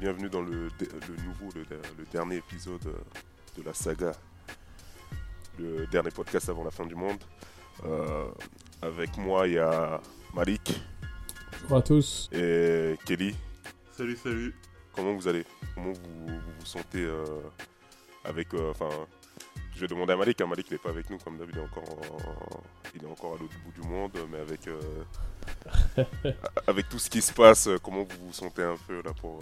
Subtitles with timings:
[0.00, 1.62] Bienvenue dans le, le nouveau, le,
[1.98, 2.92] le dernier épisode euh,
[3.56, 4.12] de la saga.
[5.58, 7.18] Le dernier podcast avant la fin du monde.
[7.84, 8.26] Euh,
[8.80, 10.00] avec moi, il y a
[10.34, 10.80] Malik
[11.62, 12.28] Bonjour à tous.
[12.32, 13.34] et Kelly.
[13.96, 14.54] Salut, salut.
[14.94, 15.44] Comment vous allez?
[15.74, 17.24] Comment vous vous, vous sentez euh,
[18.24, 18.54] avec.
[18.54, 18.88] euh, Enfin,
[19.78, 20.40] je vais demander à Malik.
[20.40, 21.62] hein, Malik n'est pas avec nous comme d'habitude.
[21.62, 22.62] Il est encore, en-
[22.94, 24.66] il est encore à l'autre bout du monde, mais avec.
[24.68, 24.80] euh,
[26.66, 29.40] avec tout ce qui se passe, euh, comment vous vous sentez un peu là pour.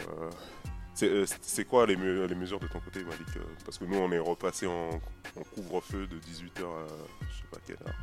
[1.01, 3.27] euh, C'est quoi les, me- les mesures de ton côté, Malik
[3.65, 6.87] Parce que nous, on est repassé en, en couvre-feu de 18h à
[7.31, 7.95] je sais pas quelle heure.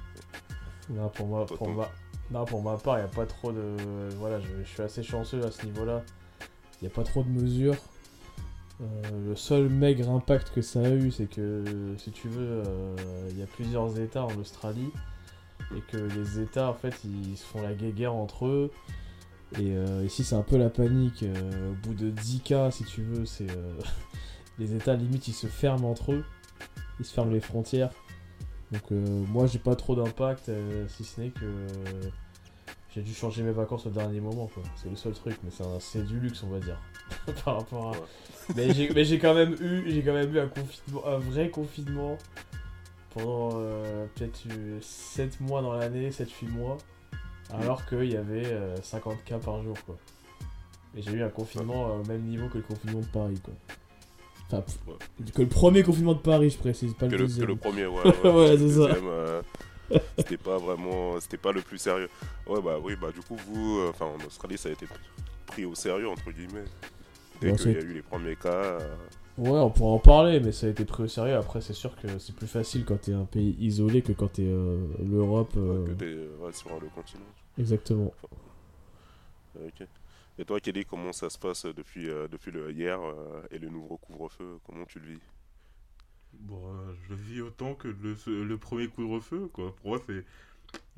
[0.89, 1.89] Non, pour, moi, Toi, pour, ton- ma...
[2.31, 3.75] non, pour ma part, il n'y a pas trop de.
[4.17, 6.03] Voilà, je, je suis assez chanceux à ce niveau-là.
[6.81, 7.75] Il n'y a pas trop de mesures.
[8.83, 11.63] Euh, le seul maigre impact que ça a eu, c'est que,
[11.97, 12.95] si tu veux, euh,
[13.31, 14.91] il y a plusieurs États en Australie.
[15.75, 18.71] Et que les États, en fait, ils se font la guéguerre entre eux.
[19.59, 21.23] Et euh, ici, c'est un peu la panique.
[21.23, 23.47] au bout de 10 cas, si tu veux, c'est.
[24.59, 26.25] les États, limite, ils se ferment entre eux.
[26.99, 27.91] Ils se ferment les frontières.
[28.71, 30.49] Donc moi j'ai pas trop d'impact
[30.87, 31.45] si ce n'est que
[32.93, 34.63] j'ai dû changer mes vacances au dernier moment quoi.
[34.75, 36.77] C'est le seul truc mais c'est un- c'est du luxe on va dire
[37.45, 37.91] par rapport à.
[37.91, 37.97] Ouais.
[38.55, 41.49] Mais j'ai mais j'ai quand même eu j'ai quand même eu un confinement un vrai
[41.49, 42.17] confinement
[43.13, 44.39] pendant euh, peut-être
[44.81, 46.77] 7 mois dans l'année, 7-8 mois
[47.51, 49.95] alors qu'il y avait euh, 50 cas par jour quoi.
[50.95, 53.53] Et j'ai eu un confinement euh, au même niveau que le confinement de Paris quoi.
[54.47, 55.31] Enfin, Ouais.
[55.33, 57.85] que le premier confinement de Paris je précise, pas Que le le, que le premier,
[57.87, 58.03] ouais.
[58.23, 58.87] Ouais, c'est ça.
[60.17, 61.19] C'était pas vraiment.
[61.19, 62.09] C'était pas le plus sérieux.
[62.47, 63.79] Ouais, bah oui, bah du coup, vous.
[63.79, 64.87] euh, Enfin, en Australie, ça a été
[65.47, 66.65] pris au sérieux, entre guillemets.
[67.41, 68.49] Dès Ouais, qu'il y a eu les premiers cas.
[68.49, 68.95] euh,
[69.37, 71.35] Ouais, on pourra en parler, mais ça a été pris au sérieux.
[71.35, 74.45] Après, c'est sûr que c'est plus facile quand t'es un pays isolé que quand t'es
[74.45, 75.53] euh, l'Europe.
[75.57, 77.25] euh, que t'es ouais, sur le continent.
[77.57, 78.13] Exactement.
[79.55, 79.87] Ok.
[80.39, 83.69] Et toi, Kelly, comment ça se passe depuis, euh, depuis le hier euh, et le
[83.69, 84.59] nouveau couvre-feu?
[84.65, 85.19] Comment tu le vis?
[86.39, 89.75] Bon, euh, je le vis autant que le, le premier couvre-feu, quoi.
[89.77, 90.25] Pour moi, c'est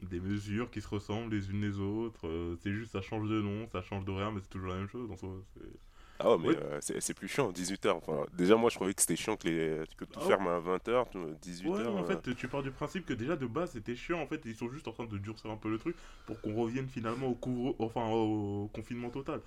[0.03, 2.27] des mesures qui se ressemblent les unes les autres.
[2.27, 4.89] euh, c'est juste, ça change de nom, ça change d'horaire, mais c'est toujours la même
[4.89, 5.11] chose.
[5.11, 5.79] En soi, c'est-
[6.19, 7.97] Ah ouais, mais euh, c'est c'est plus chiant, 18h.
[7.97, 10.59] Enfin, déjà, moi, je trouvais que c'était chiant que, les, que tout Ah ferme à
[10.59, 11.07] 20h,
[11.41, 11.63] 18h.
[11.63, 14.19] Ouais, en fait, tu pars du principe que déjà de base c'était chiant.
[14.21, 16.53] En fait, ils sont juste en train de durcir un peu le truc pour qu'on
[16.53, 19.41] revienne finalement au couvre, enfin au confinement total.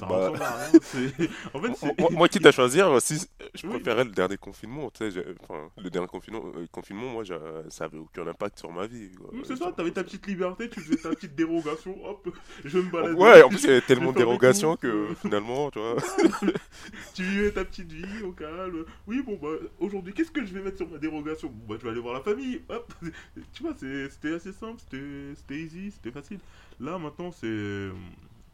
[0.00, 0.16] Ça Bah.
[0.30, 0.80] ressemble à rien.
[0.82, 2.00] c'est- En fait, c'est.
[2.00, 3.18] moi, moi, quitte à choisir, euh, si,
[3.54, 3.74] je Oui.
[3.74, 4.90] préférais le dernier confinement.
[4.90, 7.22] Tu sais, j'ai- enfin, le dernier confinement, euh, confinement moi,
[7.68, 9.10] ça avait aucun impact sur ma vie.
[9.44, 12.28] c'est Sur- ça, t'avais ta petite liberté, tu faisais ta petite dérogation, hop,
[12.64, 13.14] je me balade.
[13.18, 15.14] Ouais, en plus, il y avait tellement de dérogations que euh.
[15.20, 15.96] finalement, tu vois.
[17.14, 18.84] tu vivais ta petite vie au calme.
[19.06, 21.48] Oui, bon, bah, aujourd'hui, qu'est-ce que je vais mettre sur ma dérogation?
[21.48, 22.92] Bon, bah, je vais aller voir la famille, hop.
[23.52, 26.38] Tu vois, c'était assez simple, c'était c'était easy, c'était facile.
[26.78, 27.88] Là, maintenant, c'est.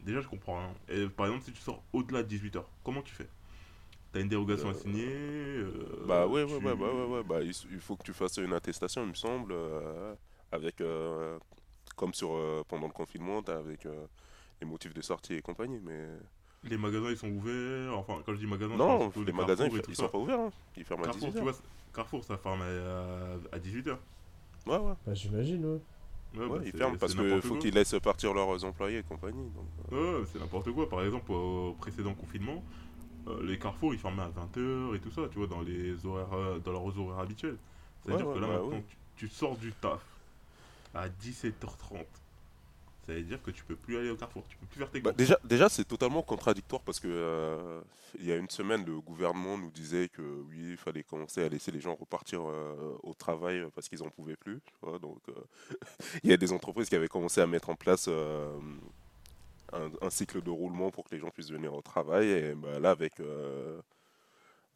[0.07, 0.73] Déjà, je comprends rien.
[0.87, 3.27] Et, par exemple, si tu sors au-delà de 18h, comment tu fais?
[4.13, 7.41] T'as une dérogation à signer euh, Bah ouais, ouais, tu- ouais, bah ouais, ouais, bah
[7.41, 10.15] il, faut que tu fasses une attestation, il me semble, euh,
[10.53, 11.37] avec, euh,
[11.97, 14.05] comme sur, euh, pendant le confinement, t'as avec euh,
[14.61, 16.07] les motifs de sortie et compagnie, mais...
[16.63, 17.97] Les magasins, ils sont ouverts.
[17.97, 20.51] Enfin, quand je dis magasins, Non, les magasins, ils, ils sont pas ouverts, hein.
[20.77, 21.33] ils ferment à Carrefour, 18h.
[21.33, 21.53] tu vois,
[21.93, 23.97] Carrefour, ça ferme à, à 18h.
[24.67, 25.81] Ouais, ouais, Bah, j'imagine, ouais.
[26.35, 29.49] Ouais, bah, ils ferment parce qu'il faut qu'ils laissent partir leurs employés et compagnie.
[29.49, 30.89] Donc, euh, Ouais, c'est n'importe quoi.
[30.89, 32.63] Par exemple, au précédent confinement,
[33.27, 36.33] euh, les carrefours ils fermaient à 20h et tout ça, tu vois, dans, les horaires,
[36.33, 37.57] euh, dans leurs horaires habituels.
[38.05, 38.83] C'est-à-dire Ouais, que là bah maintenant,
[39.15, 40.01] tu, tu sors du taf
[40.93, 42.05] à 17h30.
[43.07, 44.99] Ça veut dire que tu peux plus aller au carrefour, tu peux plus faire tes
[44.99, 47.79] Bah, déjà, déjà c'est totalement contradictoire parce que euh,
[48.19, 51.47] il y a une semaine, le gouvernement nous disait que oui, il fallait commencer à
[51.47, 54.59] laisser les gens repartir euh, au travail parce qu'ils en pouvaient plus.
[54.65, 55.33] tu vois, donc, euh,
[56.23, 58.59] il y a des entreprises qui avaient commencé à mettre en place un,
[60.01, 62.27] un cycle de roulement pour que les gens puissent venir au travail.
[62.27, 63.21] Et bah, là, avec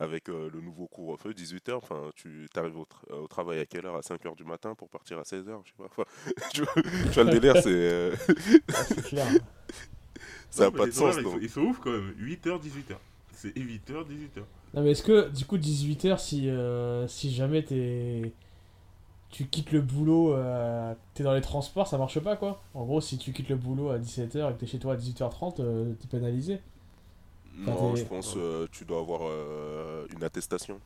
[0.02, 3.86] avec euh, le nouveau couvre-feu, 18h, enfin, tu arrives au, tra- au travail à quelle
[3.86, 3.96] heure?
[3.96, 5.86] À 5h du matin pour partir à 16h, je sais pas.
[5.86, 6.04] Enfin,
[6.54, 8.16] tu, vois, tu vois le délire, c'est euh,
[8.74, 9.28] Ah, c'est clair.
[10.50, 11.02] ça n'a pas de sens.
[11.16, 11.34] horaires, ils donc.
[11.34, 12.14] sont- Ils sont ouf quand même.
[12.20, 12.96] 8h, 18h.
[13.34, 14.42] C'est 8h, 18h.
[14.74, 18.34] Non, mais est-ce que, du coup, 18h, si, euh, si jamais t'es.
[19.30, 23.00] Tu quittes le boulot, euh, t'es dans les transports, ça marche pas quoi En gros,
[23.00, 25.94] si tu quittes le boulot à 17h et que t'es chez toi à 18h30, euh,
[25.94, 26.60] t'es pénalisé.
[27.58, 30.80] Non, je pense euh, tu dois avoir euh, une attestation.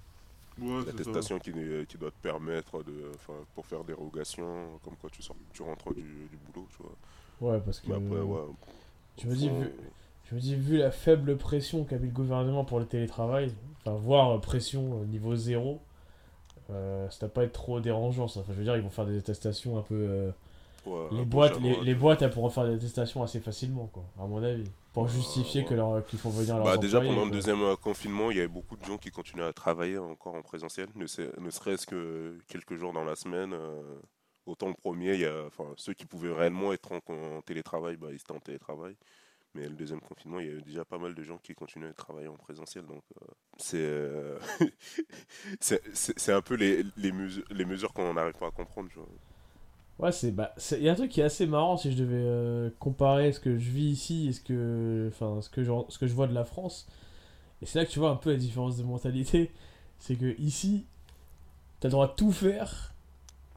[0.59, 1.51] Ouais, attestation qui,
[1.88, 5.94] qui doit te permettre de, enfin, pour faire dérogation, comme quoi tu, sors, tu rentres
[5.94, 7.51] du, du boulot, tu vois.
[7.51, 7.89] Ouais, parce que.
[7.89, 8.41] Mais après, ouais.
[9.21, 9.71] Je me dis, vu,
[10.29, 13.97] je me dis, vu la faible pression qu'a mis le gouvernement pour le télétravail, enfin,
[13.97, 15.81] voire pression euh, niveau zéro,
[16.69, 18.39] euh, ça doit pas être trop dérangeant, ça.
[18.39, 19.95] Enfin, je veux dire, ils vont faire des attestations un peu.
[19.95, 20.31] euh,
[20.85, 24.25] ouais, les, boîtes, les, les boîtes, elles pourront faire des attestations assez facilement, quoi, à
[24.25, 24.63] mon avis.
[24.95, 28.31] Pour justifier que leur- qu'ils font venir leurs Bah, déjà pendant le deuxième euh, confinement,
[28.31, 31.39] il y avait beaucoup de gens qui continuaient à travailler encore en présentiel, ne, se-
[31.39, 33.53] ne serait-ce que quelques jours dans la semaine.
[33.53, 34.00] euh,
[34.47, 37.97] autant le premier, il y a, enfin, ceux qui pouvaient réellement être en, en télétravail,
[37.97, 38.95] bah, ils étaient en télétravail.
[39.53, 41.94] Mais le deuxième confinement, il y avait déjà pas mal de gens qui continuaient à
[41.94, 42.86] travailler en présentiel.
[42.86, 43.25] Donc euh,
[43.57, 44.38] c'est euh,
[45.59, 48.89] c'est c'est- c'est un peu les, les, mesures, les mesures qu'on n'arrive pas à comprendre.
[48.89, 49.07] tu vois.
[50.00, 52.15] Ouais, c'est bah, il y a un truc qui est assez marrant si je devais
[52.18, 55.97] euh, comparer ce que je vis ici et ce que enfin ce que je ce
[55.97, 56.86] que je vois de la France.
[57.62, 59.51] Et c'est là que tu vois un peu la différence de mentalité,
[60.00, 60.86] c'est que ici
[61.80, 62.94] t'as le droit de tout faire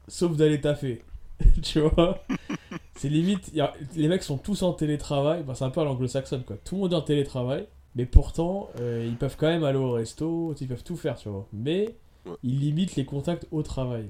[0.07, 1.03] sauf d'aller taffer.
[1.63, 2.19] tu vois?
[2.95, 5.85] C'est limite y a- les mecs sont tous en télétravail, bah, c'est un peu à
[5.85, 6.57] l'anglo-saxonne quoi.
[6.65, 9.91] Tout le monde est en télétravail, mais pourtant euh, ils peuvent quand même aller au
[9.93, 11.47] resto, ils peuvent tout faire, tu vois.
[11.53, 11.95] Mais
[12.43, 14.09] ils limitent les contacts au travail.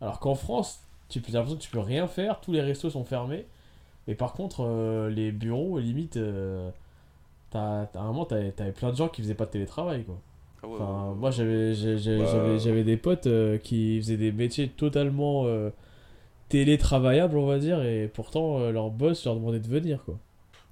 [0.00, 3.04] Alors qu'en France, tu as l'impression que tu peux rien faire, tous les restos sont
[3.04, 3.46] fermés.
[4.06, 6.70] Mais par contre, euh, les bureaux, limite, euh,
[7.50, 10.04] t'as, t'as- à un moment, t'avais, t'avais plein de gens qui faisaient pas de télétravail,
[10.04, 10.16] quoi.
[10.62, 11.96] Ah ouais, Enfin, ouais, moi, j'avais, Bah.
[12.26, 15.70] j'avais, j'avais des potes euh, qui faisaient des métiers totalement euh,
[16.48, 20.18] télétravaillables, on va dire, et pourtant, euh, leur boss leur demandait de venir, quoi.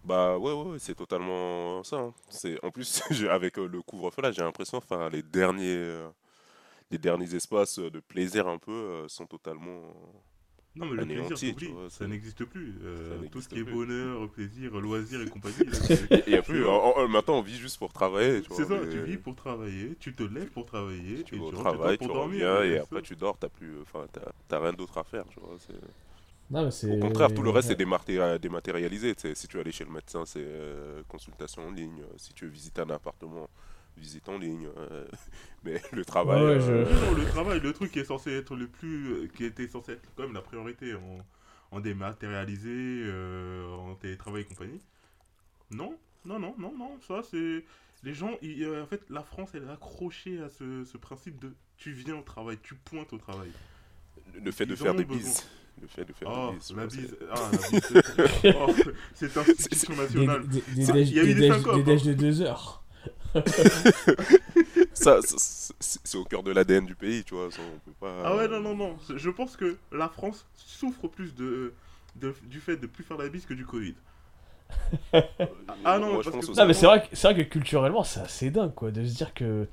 [0.04, 1.96] Bah ouais, ouais, ouais, c'est totalement ça.
[1.98, 2.12] hein.
[2.28, 6.08] C'est en plus avec euh, le couvre-feu là, j'ai l'impression, enfin les derniers, euh,
[6.92, 9.80] les derniers espaces euh, de plaisir un peu euh, sont totalement.
[10.74, 12.78] Non, mais le plaisir, tu vois, ça n'existe plus.
[12.82, 15.56] Euh, ça tout ce qui est bonheur, plaisir, loisir et compagnie.
[16.26, 16.66] Il y a plus.
[16.66, 18.40] en- en- maintenant, on vit juste pour travailler.
[18.40, 21.34] Tu C'est vois, ça, mais tu vis pour travailler, tu te lèves pour travailler, Tu
[21.34, 22.22] et vas tu travail, tu dormir.
[22.48, 23.02] reviens et après ça.
[23.02, 23.36] tu dors.
[23.36, 25.24] T'as plus, enfin, t'as t'as rien d'autre à faire.
[25.28, 25.56] Tu vois.
[25.58, 25.74] c'est-
[26.50, 26.90] Non, mais c'est...
[26.90, 29.14] Au contraire, tout le reste est dématé- dématérialisé.
[29.14, 29.34] tu.
[29.34, 32.00] Si tu veux aller chez le médecin, c'est euh, consultation en ligne.
[32.00, 33.46] Euh, Si tu veux visiter un appartement,
[33.96, 34.68] visite en ligne.
[34.76, 35.06] euh,
[35.64, 36.42] Mais le travail.
[36.42, 39.12] Ouais, je- euh, Non, non, le travail, le truc qui est censé être le plus.
[39.12, 41.18] euh, qui était censé être quand même la priorité en,
[41.70, 44.80] en dématérialisé, euh, en télétravail et compagnie.
[45.70, 47.64] Non, non, non, non, non, ça c'est.
[48.04, 51.38] Les gens, ils- euh, en fait, la France, elle est accrochée à ce, ce principe
[51.40, 53.50] de tu viens au travail, tu pointes au travail.
[54.42, 55.22] le fait de Ils faire des besoin.
[55.22, 55.46] bises.
[55.80, 56.66] Le fait de faire Oh, des bises.
[56.68, 57.16] tu la bise.
[57.30, 57.80] Ah, la bise.
[58.40, 60.48] c'est- oh, institution Des, nationale.
[60.48, 61.78] des, des, Ça, déj- il y a eu des des des hein.
[61.84, 62.81] déj de deux heures.
[64.94, 67.50] Ça, ça, c'est au cœur de l'ADN du pays, tu vois.
[67.50, 68.22] ça, on peut pas...
[68.22, 68.96] Ah ouais, non, non, non.
[69.14, 71.74] Je pense que la France souffre plus de,
[72.16, 73.94] de- du fait de plus faire la bise que du Covid.
[75.84, 76.56] Ah non, Moi, je parce pense que-.
[76.60, 79.14] Non, mais c'est vrai, que- c'est vrai que culturellement, c'est assez dingue, quoi, de se
[79.14, 79.68] dire que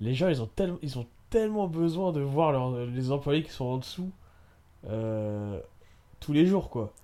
[0.00, 3.66] les gens, ils ont, tellement ils ont tellement besoin de voir les employés qui sont
[3.66, 4.12] en dessous
[4.88, 5.60] euh,
[6.20, 6.94] tous les jours, quoi.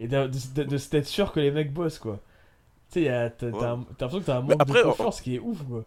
[0.00, 2.20] Et de, de, de, de s'être sûr que les mecs bossent, quoi.
[2.94, 5.38] Tu sais, a- t'as l'impression que t'as un manque après, de en- confiance qui est
[5.40, 5.84] ouf, quoi.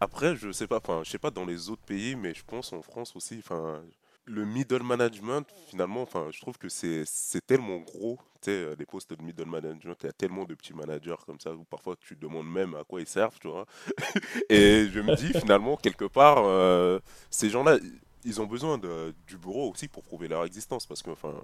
[0.00, 2.72] Après, je sais pas, enfin, je sais pas dans les autres pays, mais je pense
[2.72, 3.82] en France aussi, enfin,
[4.26, 8.86] le middle management, finalement, enfin, je trouve que c'est c'est tellement gros, tu sais, les
[8.86, 11.96] postes de middle management, il y a tellement de petits managers comme ça, où parfois
[12.00, 13.66] tu te demandes même à quoi ils servent, tu vois.
[14.50, 17.78] Et je me dis, finalement, quelque part, euh, ces gens-là,
[18.24, 21.34] ils ont besoin de, du bureau aussi pour prouver leur existence, parce que, enfin,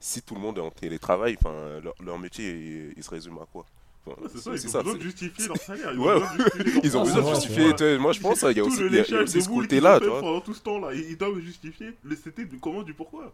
[0.00, 3.38] si tout le monde est en télétravail, enfin, leur, leur métier, il, il se résume
[3.38, 3.66] à quoi?
[4.06, 5.90] Enfin, C'est ça, ils ont besoin de justifier leur salaire.
[5.92, 7.98] Ils Ouais, ont besoin de justifier leur ils ont besoin de vrai, justifier.
[7.98, 9.20] Moi, je pense qu'il y a Tout aussi, le il y a- il y a
[9.20, 10.92] léchage aussi de ce côté-là, pendant tout ce temps-là.
[10.94, 13.32] Ils ils doivent justifier le c'était du comment, du pourquoi?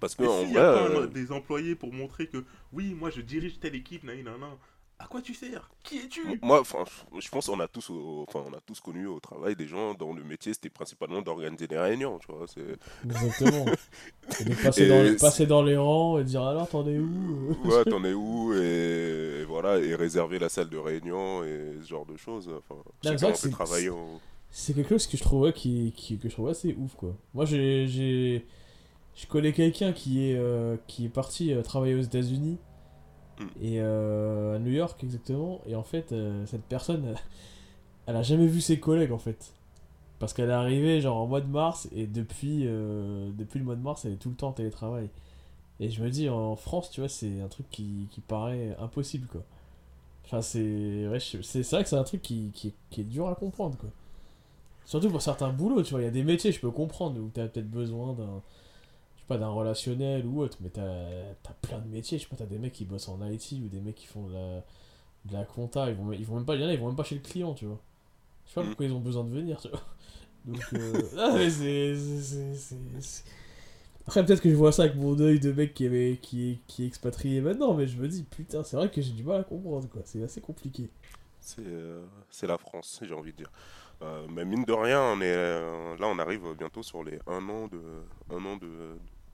[0.00, 2.94] Parce que en s'il y vrai, a pas euh, des employés pour montrer que oui,
[2.94, 4.50] moi je dirige telle équipe, nan, nan, nan,
[4.98, 5.70] à quoi tu sers?
[5.82, 6.22] Qui es-tu?
[6.42, 6.84] Moi, enfin,
[7.18, 7.90] je pense qu'on a tous,
[8.28, 11.66] enfin, on a tous connu au travail des gens dont le métier c'était principalement d'organiser
[11.66, 12.46] des réunions, tu vois.
[13.04, 13.66] Exactement.
[14.40, 16.86] Et de passer, Et dans les, c'est- passer dans les rangs et dire alors, t'en
[16.88, 17.54] es où?
[17.64, 18.52] Ouais, t'en es où?
[18.54, 22.48] Et, et voilà, et réserver la salle de réunion et ce genre de choses.
[22.48, 26.94] Enfin, c'est que quelque chose que je trouvais qui, qui- que je trouve assez ouf
[26.94, 27.14] quoi.
[27.34, 28.46] Moi j'ai j'ai
[29.16, 32.58] je connais quelqu'un qui est euh, qui est parti euh, travailler aux États-Unis.
[33.60, 37.18] Et euh, à New York exactement et en fait euh, cette personne elle,
[38.06, 39.52] elle a jamais vu ses collègues en fait.
[40.20, 43.74] Parce qu'elle est arrivée genre en mois de mars et depuis euh, depuis le mois
[43.74, 45.08] de mars elle est tout le temps en télétravail.
[45.80, 49.26] Et je me dis en France, tu vois, c'est un truc qui, qui paraît impossible
[49.26, 49.42] quoi.
[50.24, 53.34] Enfin c'est ouais, c'est vrai que c'est un truc qui, qui, qui est dur à
[53.34, 53.90] comprendre quoi.
[54.84, 57.30] Surtout pour certains boulots, tu vois, il y a des métiers, je peux comprendre, où
[57.32, 58.42] t'as peut-être besoin d'un,
[59.26, 62.46] pas, d'un relationnel ou autre, mais t'as as plein de métiers, je sais pas, t'as
[62.46, 64.64] des mecs qui bossent en IT ou des mecs qui font de la,
[65.26, 66.88] de la compta, ils vont, ils vont même pas, il y en a, ils vont
[66.88, 67.80] même pas chez le client, tu vois.
[68.46, 68.66] Je sais pas Mm.
[68.66, 69.82] pourquoi ils ont besoin de venir, tu vois.
[70.46, 73.24] Donc, euh, ah, mais c'est-
[74.06, 76.58] Après, peut-être que je vois ça avec mon œil de mec qui, avait, qui, est,
[76.66, 79.40] qui est expatrié maintenant, mais je me dis, putain, c'est vrai que j'ai du mal
[79.40, 80.02] à comprendre, quoi.
[80.04, 80.90] C'est assez compliqué.
[81.40, 82.04] C'est euh,
[82.42, 83.50] la France, j'ai envie de dire.
[84.02, 87.48] Euh, mais mine de rien, on est, euh, là on arrive bientôt sur les un
[87.48, 87.80] an de,
[88.30, 88.68] un an de,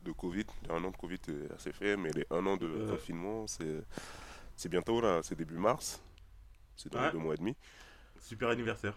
[0.05, 0.47] de Covid.
[0.69, 2.91] Un an de Covid est assez fait, mais les un an de Euh.
[2.91, 3.83] confinement, c'est
[4.57, 6.01] c'est bientôt là, c'est début mars.
[6.77, 7.13] C'est dans Ouais.
[7.13, 7.57] deux mois et demi.
[8.19, 8.95] Super anniversaire.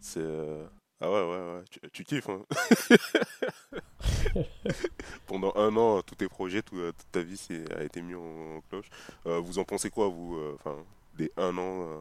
[0.00, 0.20] C'est.
[0.20, 0.66] euh,
[1.00, 1.64] Ah ouais, ouais, ouais.
[1.70, 2.40] Tu, tu kiffes, hein.
[5.26, 8.14] Pendant un an, tous tes projets, tout- euh, toute ta vie c'est- a été mis
[8.14, 8.88] en, en cloche.
[9.26, 10.76] Euh, vous en pensez quoi, vous euh, Enfin,
[11.14, 11.98] des un an euh,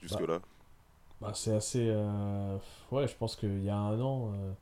[0.00, 0.40] jusque-là?
[1.20, 1.86] Bah, c'est assez.
[1.90, 2.56] euh,
[2.90, 4.52] Ouais, je pense qu'il y a un an, euh,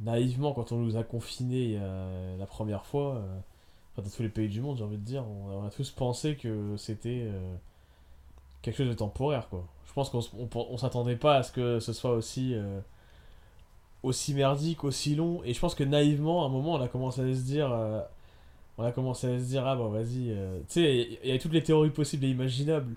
[0.00, 3.38] naïvement, quand on nous a confinés euh, la première fois, euh,
[3.92, 6.36] enfin, dans tous les pays du monde, j'ai envie de dire, on, a tous pensé
[6.36, 7.54] que c'était euh,
[8.62, 9.66] quelque chose de temporaire, quoi.
[9.86, 12.54] Je pense qu'on on, on s'attendait pas à ce que ce soit aussi.
[12.54, 12.80] euh,
[14.02, 17.22] aussi merdique, aussi long, et je pense que naïvement, à un moment, on a commencé
[17.22, 17.70] à se dire.
[18.78, 20.32] on a commencé à se dire, ah bah vas-y.
[20.68, 22.96] Tu sais, il y a toutes les théories possibles et imaginables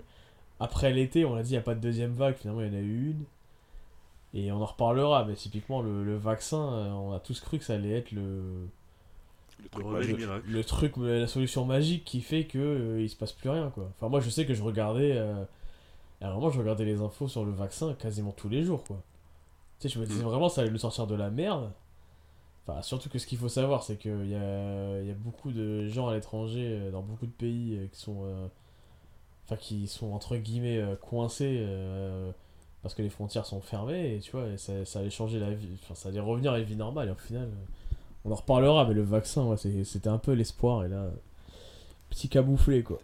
[0.60, 2.70] après l'été, on a dit il n'y a pas de deuxième vague, finalement il y
[2.70, 3.24] en a eu une.
[4.34, 7.64] Et on en reparlera, mais typiquement le, le vaccin, euh, on a tous cru que
[7.64, 8.68] ça allait être le,
[9.62, 10.20] Le truc magique.
[10.44, 13.90] le truc, la solution magique qui fait que euh, il se passe plus rien quoi.
[13.96, 15.44] Enfin moi je sais que je regardais, euh,
[16.20, 19.02] alors moi je regardais les infos sur le vaccin quasiment tous les jours quoi.
[19.80, 20.26] Tu sais je me disais Mm.
[20.26, 21.72] vraiment ça allait nous sortir de la merde.
[22.66, 25.52] Enfin surtout que ce qu'il faut savoir c'est qu'il y a, il y a beaucoup
[25.52, 28.46] de gens à l'étranger, euh, dans beaucoup de pays euh, qui sont, euh,
[29.46, 31.66] enfin qui sont entre guillemets euh, coincés.
[32.80, 35.38] Euh, parce que les frontières sont fermées et tu vois et ça, ça allait changer
[35.38, 37.94] la vie enfin ça allait revenir à la vie normale et au final euh,
[38.24, 41.10] on en reparlera mais le vaccin ouais, c'était un peu l'espoir et là euh,
[42.10, 43.00] petit camouflé quoi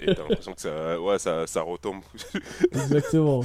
[0.00, 2.02] Et t'as l'impression que ça, ouais, ça, ça retombe.
[2.72, 3.42] exactement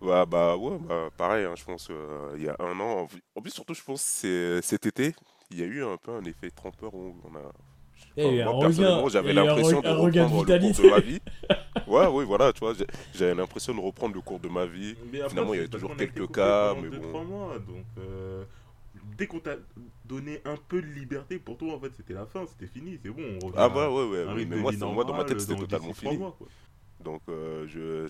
[0.00, 3.00] Ouais, bah ouais, bah, pareil, hein, je pense euh, il y a un an.
[3.00, 5.14] En plus- En plus, surtout, je pense c'est cet été,
[5.50, 7.42] il y a eu un peu un effet trompeur où on a.
[8.44, 11.18] Moi, personnellement, j'avais l'impression re- de reprendre le cours de ma vie.
[11.86, 14.94] Ouais, oui, voilà, tu vois, j'ai- j'avais l'impression de reprendre le cours de ma vie.
[15.10, 17.08] Mais après, Finalement, il y avait toujours quelques cas, mais deux, bon.
[17.08, 18.44] trois mois, donc euh,
[19.16, 19.56] dès qu'on t'a
[20.04, 23.08] donné un peu de liberté, pour toi, en fait, c'était la fin, c'était fini, c'est
[23.10, 23.22] bon.
[23.42, 24.72] On revient Ah bah ouais, ouais, mais moi,
[25.04, 26.16] dans ma tête, c'était totalement fini.
[26.18, 26.36] mois.
[27.02, 28.08] Donc euh, je,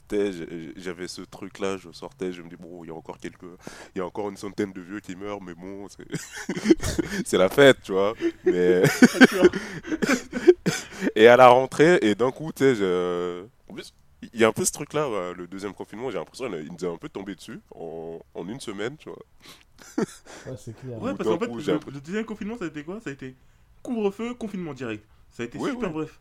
[0.76, 3.44] j'avais ce truc-là, je sortais, je me dis bon, il y a encore quelques,
[3.94, 6.06] il y a encore une centaine de vieux qui meurent, mais bon, c'est,
[7.26, 8.14] c'est la fête, tu vois.
[8.44, 8.82] Mais
[11.16, 13.44] et à la rentrée, et d'un coup, tu sais, je...
[13.68, 13.92] en plus,
[14.32, 16.84] il y a un peu ce truc-là, ouais, le deuxième confinement, j'ai l'impression qu'il nous
[16.84, 19.18] est un peu tombé dessus en, en une semaine, tu vois.
[19.98, 22.82] ouais c'est clair Ouais, Ou parce qu'en fait, coup, le, deuxième confinement, ça a été
[22.82, 23.00] quoi?
[23.00, 23.36] Ça a été
[23.82, 25.04] couvre-feu, confinement direct.
[25.30, 25.94] Ça a été Oui, super oui.
[25.94, 26.20] bref.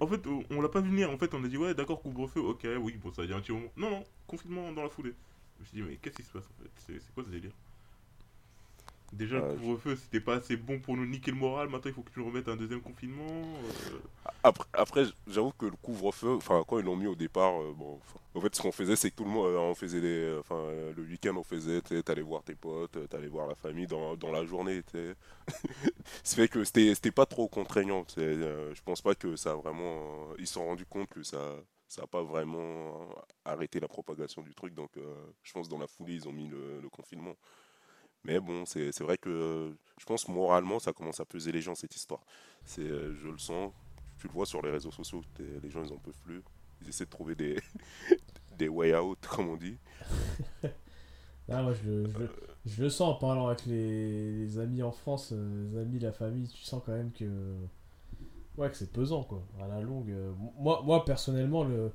[0.00, 0.20] En fait,
[0.50, 1.10] on, l'a pas vu venir.
[1.10, 3.40] En fait, on a dit, ouais, d'accord, couvre-feu, ok, oui, bon, ça a dit un
[3.40, 3.68] petit moment.
[3.76, 5.14] Non, non, confinement dans la foulée.
[5.56, 7.00] Je me suis dit, mais qu'est-ce qui se passe en fait?
[7.00, 7.52] C'est quoi ce délire?
[9.12, 11.68] Déjà, le couvre-feu, c'était pas assez bon pour nous niquer le moral.
[11.68, 13.58] Maintenant, il faut que tu nous remettes un deuxième confinement.
[13.64, 14.00] euh,
[14.42, 18.00] Après, après, j'avoue que le couvre-feu, enfin, quand ils l'ont mis au départ, euh, bon,
[18.34, 20.64] en fait, ce qu'on faisait, c'est que tout le monde, euh, on faisait enfin,
[20.96, 24.44] le week-end, on faisait, t'allais voir tes potes, t'allais voir la famille dans, dans la
[24.44, 25.14] journée, tu sais.
[26.24, 30.30] Ce fait que c'était, pas trop contraignant, euh, je pense pas que ça a vraiment,
[30.32, 31.56] euh, ils se sont rendus compte que ça,
[31.88, 33.08] ça a pas vraiment
[33.44, 36.48] arrêté la propagation du truc, donc, euh, je pense dans la foulée, ils ont mis
[36.48, 37.34] le, le confinement.
[38.24, 41.94] Mais bon, c'est, vrai que, je pense moralement, ça commence à peser les gens, cette
[41.96, 42.20] histoire.
[42.78, 43.72] Euh, je le sens,
[44.18, 46.42] tu le vois sur les réseaux sociaux, les gens ils en peuvent plus.
[46.82, 47.58] Ils essaient de trouver des,
[48.58, 49.78] des way out, comme on dit.
[51.50, 52.24] Ah, moi, je, je,
[52.66, 56.46] je le sens en parlant avec les, amis en France, euh, les amis, la famille,
[56.46, 57.24] tu sens quand même que.
[58.58, 59.42] Ouais, que c'est pesant, quoi.
[59.58, 60.10] À la longue.
[60.10, 61.90] euh, moi, moi, personnellement, le,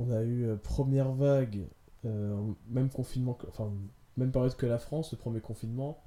[0.00, 1.68] on a eu première vague,
[2.02, 3.70] même confinement, enfin,
[4.16, 6.02] même période que la France, le premier confinement.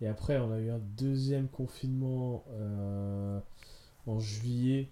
[0.00, 3.38] Et après, on a eu un deuxième confinement euh,
[4.06, 4.88] en juillet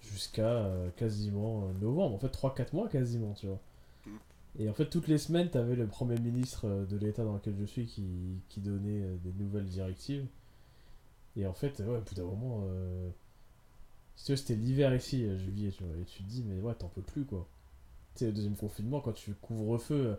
[0.00, 2.14] jusqu'à euh, quasiment euh, novembre.
[2.14, 3.60] En fait, 3-4 mois quasiment, tu vois.
[4.58, 7.56] Et en fait, toutes les semaines, tu avais le Premier ministre de l'État dans lequel
[7.58, 8.04] je suis qui,
[8.48, 10.26] qui donnait des nouvelles directives.
[11.36, 13.10] Et en fait, ouais, au bout d'un moment, euh,
[14.16, 15.96] c'était l'hiver ici, juillet, tu vois.
[15.96, 17.48] Et tu te dis, mais ouais, t'en peux plus, quoi.
[18.14, 20.16] Tu sais, le deuxième confinement, quand tu couvre-feu, euh,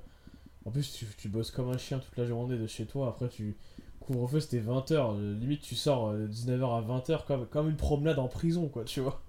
[0.65, 3.09] en plus, tu, tu bosses comme un chien toute la journée de chez toi.
[3.09, 3.55] Après, tu.
[4.01, 5.17] Couvre-feu, c'était 20h.
[5.39, 8.83] limite, tu sors euh, de 19h à 20h comme, comme une promenade en prison, quoi,
[8.85, 9.21] tu vois.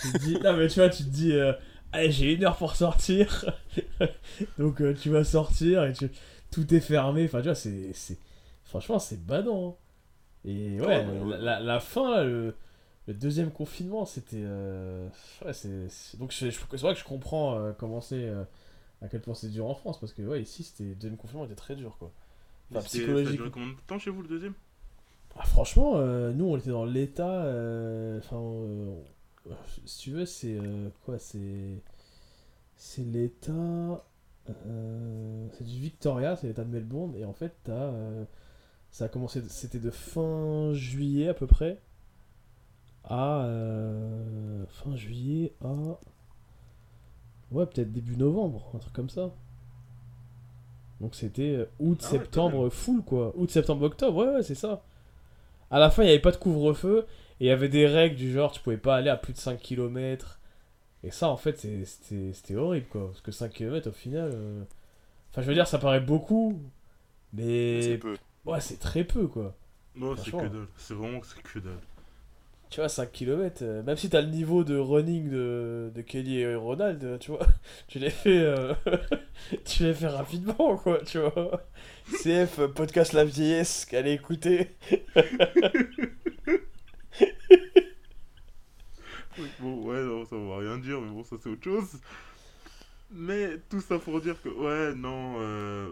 [0.00, 1.52] tu te dis, non, mais tu vois, tu te dis, euh,
[1.92, 3.46] allez, j'ai une heure pour sortir.
[4.58, 6.10] Donc, euh, tu vas sortir et tu...
[6.50, 7.24] tout est fermé.
[7.24, 7.92] Enfin, tu vois, c'est.
[8.64, 9.70] Franchement, c'est badant.
[9.70, 9.74] hein.
[10.44, 11.38] Et ouais, ouais, ouais.
[11.38, 12.54] La, la fin, là, le-
[13.08, 14.42] le deuxième confinement, c'était.
[14.44, 15.08] euh,
[16.18, 18.30] Donc, c'est vrai que je comprends euh, comment c'est.
[19.02, 21.44] À quel point c'est dur en France, parce que, ouais, ici, c'était, le deuxième confinement
[21.46, 22.12] était très dur, quoi.
[22.70, 23.36] Enfin, C'était- Ça a psychologique.
[23.36, 24.54] duré combien de temps chez vous le deuxième?
[25.36, 27.44] Ah, franchement, euh, nous, on était dans l'état.
[27.44, 29.00] euh, Enfin, euh,
[29.86, 30.58] si tu veux, c'est.
[30.58, 31.82] euh, quoi C'est.
[32.76, 34.04] C'est l'état.
[35.52, 37.92] c'est du Victoria, c'est l'état de Melbourne, et en fait, t'as.
[38.90, 39.40] ça a commencé.
[39.48, 41.80] C'était de fin juillet à peu près.
[43.04, 43.46] À.
[44.68, 45.98] fin juillet à.
[47.50, 49.30] Ouais, peut-être début novembre, un truc comme ça.
[51.00, 53.32] Donc c'était euh, août, Ah ouais, quand septembre, full quoi.
[53.36, 54.82] Août, septembre, octobre, ouais, ouais, c'est ça.
[55.70, 57.06] À la fin, il n'y avait pas de couvre-feu
[57.40, 59.38] et il y avait des règles du genre, tu pouvais pas aller à plus de
[59.38, 60.40] 5 km.
[61.04, 63.06] Et ça, en fait, c'est- c'était c'était horrible quoi.
[63.08, 64.30] Parce que 5 km au final.
[64.34, 64.62] euh,
[65.30, 66.60] Enfin, je veux dire, ça paraît beaucoup,
[67.32, 67.82] mais.
[67.82, 68.16] C'est peu.
[68.46, 69.54] Ouais, c'est très peu quoi.
[69.96, 70.68] Non, c'est que dalle.
[70.76, 71.78] C'est vraiment que c'est que dalle.
[72.70, 76.54] Tu vois, 5 km, même si t'as le niveau de running de, de Kelly et
[76.54, 77.44] Ronald, euh, tu vois,
[77.88, 78.74] tu les fais, euh,
[79.64, 81.64] tu les fais rapidement, quoi, tu vois.
[82.22, 84.70] CF, euh, podcast La Vieillesse, allez écouter.
[89.38, 92.00] Oui, bon, ouais, non, ça va rien dire, mais bon, ça c'est autre chose.
[93.10, 95.90] Mais tout ça pour dire que, ouais, non, euh,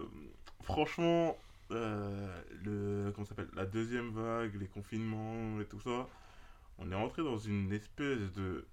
[0.63, 1.37] franchement,
[1.71, 6.07] euh, le, comment s'appelle, la deuxième vague, les confinements et tout ça,
[6.79, 8.67] on est rentré dans une espèce de,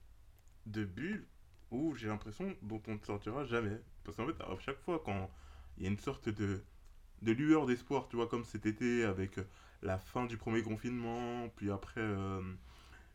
[0.67, 1.27] de bulle
[1.71, 3.81] où j'ai l'impression dont on ne sortira jamais.
[4.05, 5.31] Parce qu'en fait, à chaque fois quand
[5.79, 6.63] il y a une sorte de,
[7.23, 9.39] de lueur d'espoir, tu vois, comme cet été avec
[9.83, 12.43] la fin du premier confinement, puis après, euh,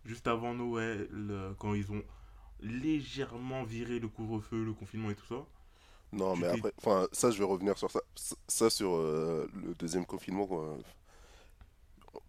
[0.05, 2.03] juste avant Noël, euh, quand ils ont
[2.61, 5.45] légèrement viré le couvre-feu, le confinement et tout ça.
[6.13, 8.01] Non, Tu mais après, enfin, ça, je vais revenir sur ça.
[8.15, 10.77] Ça, ça, sur euh, le deuxième confinement, quoi.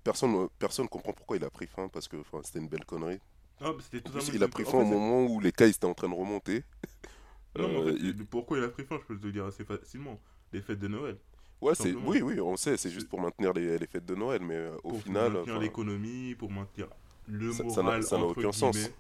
[0.04, 3.18] Personne, personne comprend pourquoi il a pris fin, parce que c'était une belle connerie.
[3.60, 5.94] Ah, mais En plus, il a pris fin au moment où les cas étaient en
[5.94, 6.64] train de remonter.
[7.54, 9.32] Non, mais en Euh, fait, il- pourquoi il a pris fin, je peux te le
[9.32, 10.18] dire assez facilement.
[10.54, 11.18] Les fêtes de Noël.
[11.61, 14.40] Ouais, c'est oui, oui, on sait, c'est juste pour maintenir les, les fêtes de Noël,
[14.42, 16.88] mais euh, au pour final, maintenir enfin, l'économie, pour maintenir
[17.28, 18.74] le Ça- ça n'a- moral, ça n'a entre aucun sens.
[18.74, 18.94] guillemets.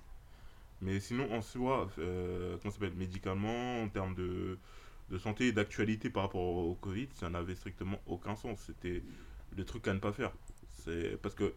[0.82, 4.58] Mais sinon, en soi, euh, comment s'appelle, médicalement, en termes de,
[5.10, 8.60] de santé et d'actualité par rapport au Covid, ça n'avait strictement aucun sens.
[8.66, 9.02] C'était
[9.56, 10.32] le truc à ne pas faire.
[11.22, 11.54] Parce que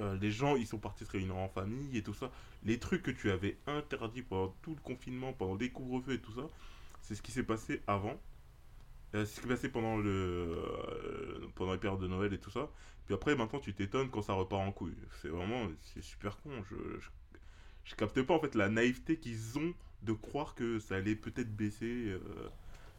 [0.00, 2.30] euh, les gens, ils sont partis se réunir en famille et tout ça.
[2.64, 6.32] Les trucs que tu avais interdits pendant tout le confinement, pendant des couvre-feux et tout
[6.32, 6.48] ça,
[7.00, 8.20] c'est ce qui s'est passé avant.
[9.14, 12.38] Euh, c'est ce qui s'est passé pendant, le, euh, pendant les périodes de Noël et
[12.38, 12.68] tout ça.
[13.06, 14.96] Puis après, maintenant, tu t'étonnes quand ça repart en couille.
[15.22, 16.50] C'est vraiment, c'est super con.
[16.70, 17.08] Je, je,
[17.84, 21.54] je capte pas en fait la naïveté qu'ils ont de croire que ça allait peut-être
[21.56, 22.16] baisser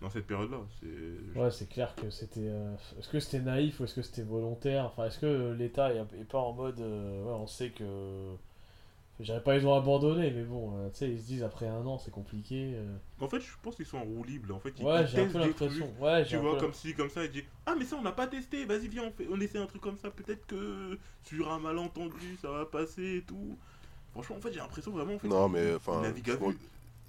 [0.02, 0.60] dans cette période-là.
[0.80, 0.88] C'est,
[1.36, 2.40] Ouais, c'est clair que c'était.
[2.48, 4.86] euh, Est-ce que c'était naïf ou est-ce que c'était volontaire?
[4.86, 6.80] Enfin, est-ce que euh, l'État est, pas en mode.
[6.80, 7.84] euh, ouais, on sait que.
[9.20, 11.68] Je dirais pas ils ont abandonné, mais bon, euh, tu sais, ils se disent après
[11.68, 12.74] un an c'est compliqué.
[12.76, 12.98] euh.
[13.20, 14.54] En fait, je pense qu'ils sont en roue libre.
[14.56, 15.88] En fait, ils, Ouais, ils j'ai un testent peu des l'impression.
[15.88, 18.04] trucs, Ouais, Tu vois, peu comme si, comme ça, ils disent Ah, mais ça, on
[18.04, 18.66] n'a pas testé.
[18.66, 20.12] Vas-y, viens, on, fait, on essaie un truc comme ça.
[20.12, 23.58] Peut-être que sur un malentendu, ça va passer et tout.
[24.12, 25.16] Franchement, en fait, j'ai l'impression vraiment.
[25.16, 26.04] En fait, non, ils- mais ils enfin,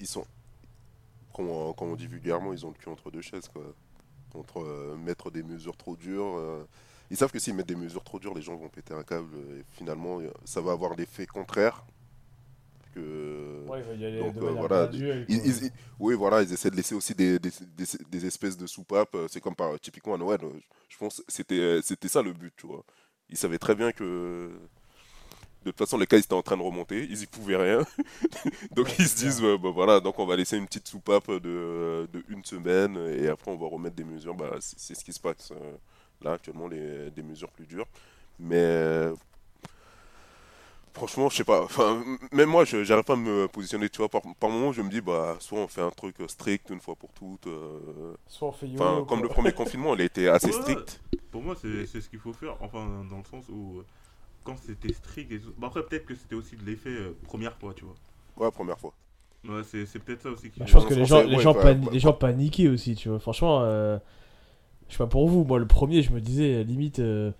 [0.06, 0.24] sont,
[1.46, 3.62] on, comme on dit vulgairement, ils ont le cul entre deux chaises, quoi.
[4.34, 6.36] Entre euh, mettre des mesures trop dures.
[6.38, 6.64] euh,
[7.10, 9.36] Ils savent que s'ils mettent des mesures trop dures, les gens vont péter un câble
[9.58, 11.84] et finalement, euh, ça va avoir l'effet contraire.
[12.94, 13.64] Que...
[13.68, 15.70] Ouais, il va y aller Donc, euh, voilà, Ils- ils- ils-
[16.00, 19.14] oui, voilà, ils essaient de laisser aussi des, des, des, des espèces de soupapes.
[19.14, 20.40] euh, C'est comme par, typiquement à Noël.
[20.42, 20.50] euh,
[20.88, 22.82] Je pense que c'était euh, c'était ça le but, tu vois.
[23.28, 24.50] Ils savaient très bien que
[25.68, 27.80] de toute façon les cas ils étaient en train de remonter, ils y pouvaient rien.
[28.76, 32.08] donc ils se disent, euh, bah, voilà, donc on va laisser une petite soupape de,
[32.12, 34.34] de une semaine et après on va remettre des mesures.
[34.34, 35.76] Bah, c'est ce qui se passe euh,
[36.22, 37.86] là actuellement, les, des mesures plus dures.
[38.40, 39.10] Mais
[40.94, 41.62] Franchement, je sais pas.
[41.62, 42.02] Enfin,
[42.32, 43.88] même moi, je j'arrive pas à me positionner.
[43.88, 46.70] Tu vois, par, par moment, je me dis, bah, soit on fait un truc strict
[46.70, 47.46] une fois pour toutes.
[47.46, 49.04] euh, Soit on fait Enfin, YOLO.
[49.04, 51.00] comme le premier confinement, il a été assez Ouais, strict.
[51.30, 52.56] Pour moi, c'est c'est ce qu'il faut faire.
[52.60, 53.82] Enfin, dans le sens où,
[54.48, 55.52] quand c'était strict et tout.
[55.58, 57.94] Bah, après, peut-être que c'était aussi de l'effet euh, première fois, tu vois.
[58.38, 58.92] Ouais, première fois.
[59.46, 60.58] Ouais, c'est c'est peut-être ça aussi qui.
[60.60, 62.68] Bah, je pense en que les gens, les, ouais, gens bah, pani- les gens paniquaient
[62.68, 63.18] aussi, tu vois.
[63.18, 63.98] Franchement, euh,
[64.88, 67.30] je sais pas pour vous, moi le premier, je me disais, limite, euh,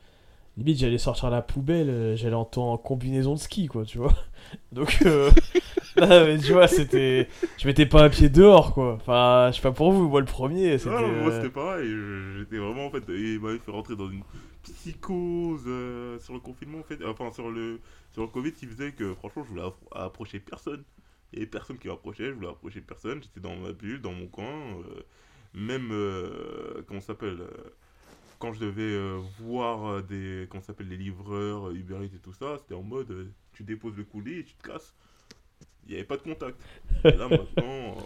[0.59, 4.13] limite j'allais sortir la poubelle, j'allais en, temps- en combinaison de ski, quoi, tu vois.
[4.73, 5.31] Donc, euh,
[5.97, 7.29] là, mais tu vois, c'était.
[7.59, 8.95] Je mettais pas un pied dehors, quoi.
[9.01, 10.91] Enfin, je sais pas pour vous, moi le premier, c'était.
[10.95, 14.23] Ouais, moi c'était pareil, je- j'étais vraiment en fait, il m'avait fait rentrer dans une
[14.73, 17.81] psychose euh, sur le confinement en fait, enfin sur le,
[18.13, 20.85] sur le Covid qui faisait que franchement je voulais appro- approcher personne.
[21.33, 24.13] Il y avait personne qui m'approchait, je voulais approcher personne, j'étais dans ma bulle, dans
[24.13, 24.47] mon coin,
[24.81, 25.03] euh,
[25.55, 27.51] même, euh, comment ça s'appelle, euh,
[28.39, 30.47] quand je devais euh, voir euh, des.
[30.49, 33.65] Comment s'appelle Les livreurs, euh, Uber Eats et tout ça, c'était en mode euh, tu
[33.65, 34.95] déposes le colis et tu te casses.
[35.87, 36.61] Il n'y avait pas de contact.
[37.05, 37.97] Et là maintenant.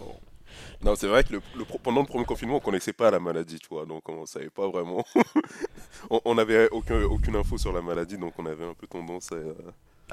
[0.83, 1.41] Non, c'est vrai que le,
[1.81, 4.67] pendant le premier confinement, on connaissait pas la maladie, tu vois, donc on savait pas
[4.69, 5.05] vraiment.
[6.09, 9.31] on on avait aucun, aucune info sur la maladie, donc on avait un peu tendance
[9.31, 9.35] à.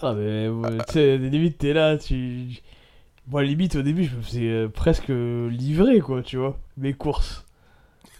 [0.02, 2.48] Ah, mais ouais, tu sais, limite, t'es là, tu.
[3.28, 7.44] Moi, limite, au début, je me faisais euh, presque livrer, quoi, tu vois, mes courses.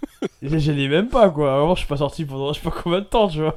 [0.43, 1.55] J'allais même pas, quoi.
[1.55, 3.57] Avant, je suis pas sorti pendant je sais pas combien de temps, tu vois.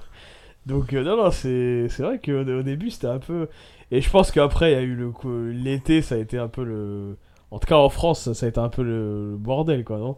[0.65, 3.49] Donc, euh, non, non, c'est c'est vrai qu'au au début, c'était un peu.
[3.91, 5.11] Et je pense qu'après, il y a eu le.
[5.11, 7.17] coup- L'été, ça a été un peu le.
[7.53, 10.17] En tout cas, en France, ça a été un peu le, le bordel, quoi, non?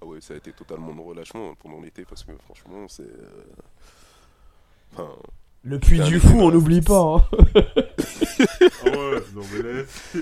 [0.00, 3.02] Ah ouais, ça a été totalement le relâchement pendant l'été, parce que franchement, c'est.
[3.02, 3.42] euh,
[4.94, 5.08] Enfin.
[5.62, 7.22] Le puits du fou, on n'oublie pas, hein.
[8.86, 10.12] Ah ouais, non mais laisse.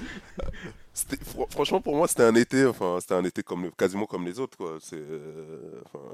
[0.92, 4.07] C'était- fr- franchement, pour moi, c'était un été, enfin, c'était un été comme le- quasiment
[4.07, 4.78] comme les autres, quoi.
[4.81, 6.04] C'est, euh, enfin,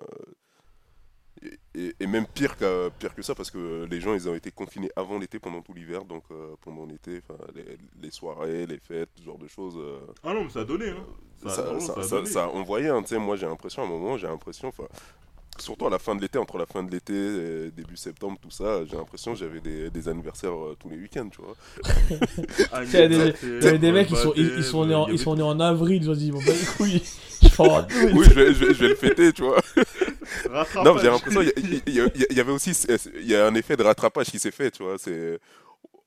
[1.42, 4.34] et, et- et même pire que, pire que ça, parce que les gens, ils ont
[4.34, 7.20] été confinés avant l'été, pendant tout l'hiver, donc euh, pendant l'été,
[7.54, 9.76] les, les soirées, les fêtes, ce genre de choses.
[9.76, 11.06] euh, Ah non, mais ça a donné, hein.
[11.42, 12.26] Ça, ça, vraiment, ça, ça a ça- donné.
[12.30, 14.84] ça- on voyait, hein, tu sais, moi j'ai l'impression, à un moment, j'ai l'impression, enfin,
[15.58, 18.50] surtout à la fin de l'été, entre la fin de l'été et début septembre, tout
[18.50, 21.54] ça, j'ai l'impression que j'avais des, des anniversaires euh, tous les week-ends, tu vois.
[22.72, 23.08] Ah, il y a
[23.78, 26.02] des, mecs, ils sont, ils, ils sont nés en, ils sont avait nés en avril,
[26.02, 27.02] ils ont dit, bon, bah les couilles,
[27.52, 27.86] avril.
[28.14, 29.60] oui, je vais, je, vais, je vais le fêter, tu vois.
[30.50, 30.84] Rattrapage.
[30.84, 31.94] Non, j'ai l'impression qu'il
[32.36, 32.72] y, avait aussi
[33.20, 34.96] il y a un effet de rattrapage qui s'est fait, tu vois.
[34.98, 35.38] C'est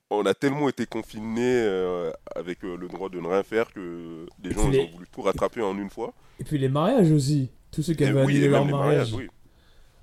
[0.10, 4.25] on a tellement été confinés euh, avec euh, le droit de ne rien faire que
[4.43, 6.13] les gens Les- ils ont voulu tout rattraper en une fois.
[6.39, 7.49] Et puis les mariages aussi.
[7.71, 9.12] Tous ceux qui avaient oui, annulé leur mariage.
[9.12, 9.27] mariages, oui.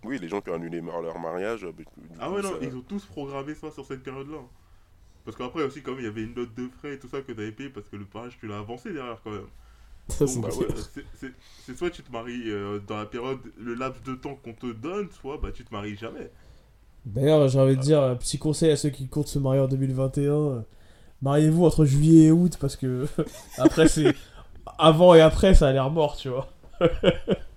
[0.05, 1.64] Oui, les gens qui ont annulé leur mariage.
[1.64, 1.85] euh, du
[2.21, 4.38] Ah ouais, non, ça- ils ont tous programmé ça sur cette période-là.
[5.25, 7.23] Parce qu'après aussi, quand même, il y avait une note de frais et tout ça
[7.23, 9.47] que t'avais payé parce que le mariage, tu l'as avancé derrière quand même.
[10.09, 10.67] C'est bah ouais.
[11.25, 14.71] euh, soit tu te maries euh, dans la période, le laps de temps qu'on te
[14.71, 16.31] donne, soit bah tu te maries jamais.
[17.07, 19.67] D'ailleurs, j'ai envie de dire, un petit conseil à ceux qui comptent se marier en
[19.69, 20.33] 2021.
[20.33, 20.61] euh,
[21.23, 23.07] Mariez-vous entre juillet et août parce que
[23.59, 24.14] après c'est
[24.79, 26.49] avant et après ça a l'air mort, tu vois.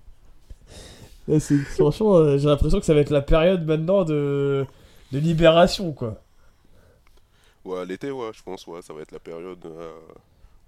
[1.28, 4.66] Là, franchement, euh, j'ai l'impression que ça va être la période maintenant de
[5.12, 6.22] de libération quoi.
[7.66, 10.00] Ouais, l'été, ouais, je pense, ouais, ça va être la période euh,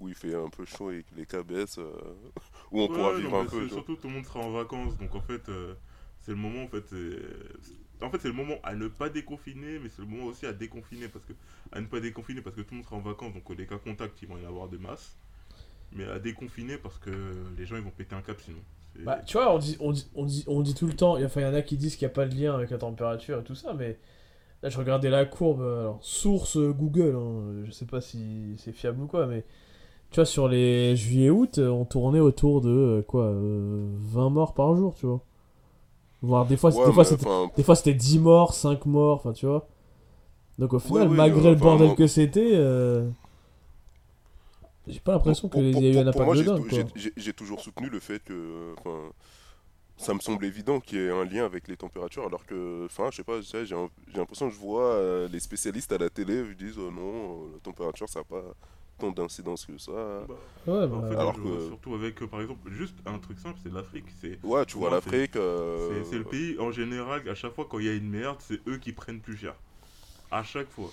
[0.01, 1.93] où il fait un peu chaud et que les cas baissent, euh,
[2.71, 3.69] où on pourra vivre non, un peu.
[3.69, 5.75] Surtout, tout le monde sera en vacances, donc en fait, euh,
[6.21, 6.83] c'est le moment, en fait,
[8.01, 10.53] en fait, c'est le moment à ne pas déconfiner, mais c'est le moment aussi à
[10.53, 11.33] déconfiner, parce que
[11.71, 13.67] à ne pas déconfiner parce que tout le monde sera en vacances, donc euh, les
[13.67, 15.15] cas contacts, ils vont y en avoir de masse,
[15.91, 17.11] mais à déconfiner parce que
[17.57, 18.61] les gens, ils vont péter un cap sinon.
[19.05, 21.41] Bah, tu vois, on dit, on, dit, on, dit, on dit tout le temps, enfin,
[21.41, 23.39] il y en a qui disent qu'il n'y a pas de lien avec la température
[23.39, 23.97] et tout ça, mais
[24.61, 28.55] là, je regardais la courbe, euh, alors, source euh, Google, hein, je sais pas si
[28.57, 29.45] c'est fiable ou quoi, mais
[30.11, 34.75] tu vois, sur les juillet-août, euh, on tournait autour de, quoi, euh, 20 morts par
[34.75, 35.21] jour, tu vois.
[36.21, 39.17] Voire des fois, Ouais, des fois, c'était enfin, des fois, c'était 10 morts, 5 morts,
[39.17, 39.67] enfin, tu vois.
[40.57, 43.07] Donc, au final, malgré le bordel que c'était, euh,
[44.89, 47.61] j'ai pas l'impression qu'il y a eu un impact moi, de j'ai dingue, j'ai- toujours
[47.61, 48.73] soutenu le fait que.
[48.79, 49.11] enfin,
[49.97, 52.85] ça me semble évident qu'il y ait un lien avec les températures, alors que.
[52.85, 53.75] Enfin, je sais pas, j'ai
[54.15, 57.59] l'impression que je vois euh, les spécialistes à la télé, ils disent euh, non, la
[57.59, 58.43] température, ça n'a pas
[58.97, 59.91] tant d'incidence que ça.
[59.91, 60.35] Bah,
[60.67, 63.39] Ouais, en bah, fait, alors je que- surtout avec, euh, par exemple, juste un truc
[63.39, 64.05] simple, c'est l'Afrique.
[64.21, 65.35] C'est Ouais, tu vois l'Afrique.
[65.35, 68.09] euh, c'est- c'est le pays, en général, à chaque fois quand il y a une
[68.09, 69.55] merde, c'est eux qui prennent plus cher.
[70.31, 70.91] À chaque fois.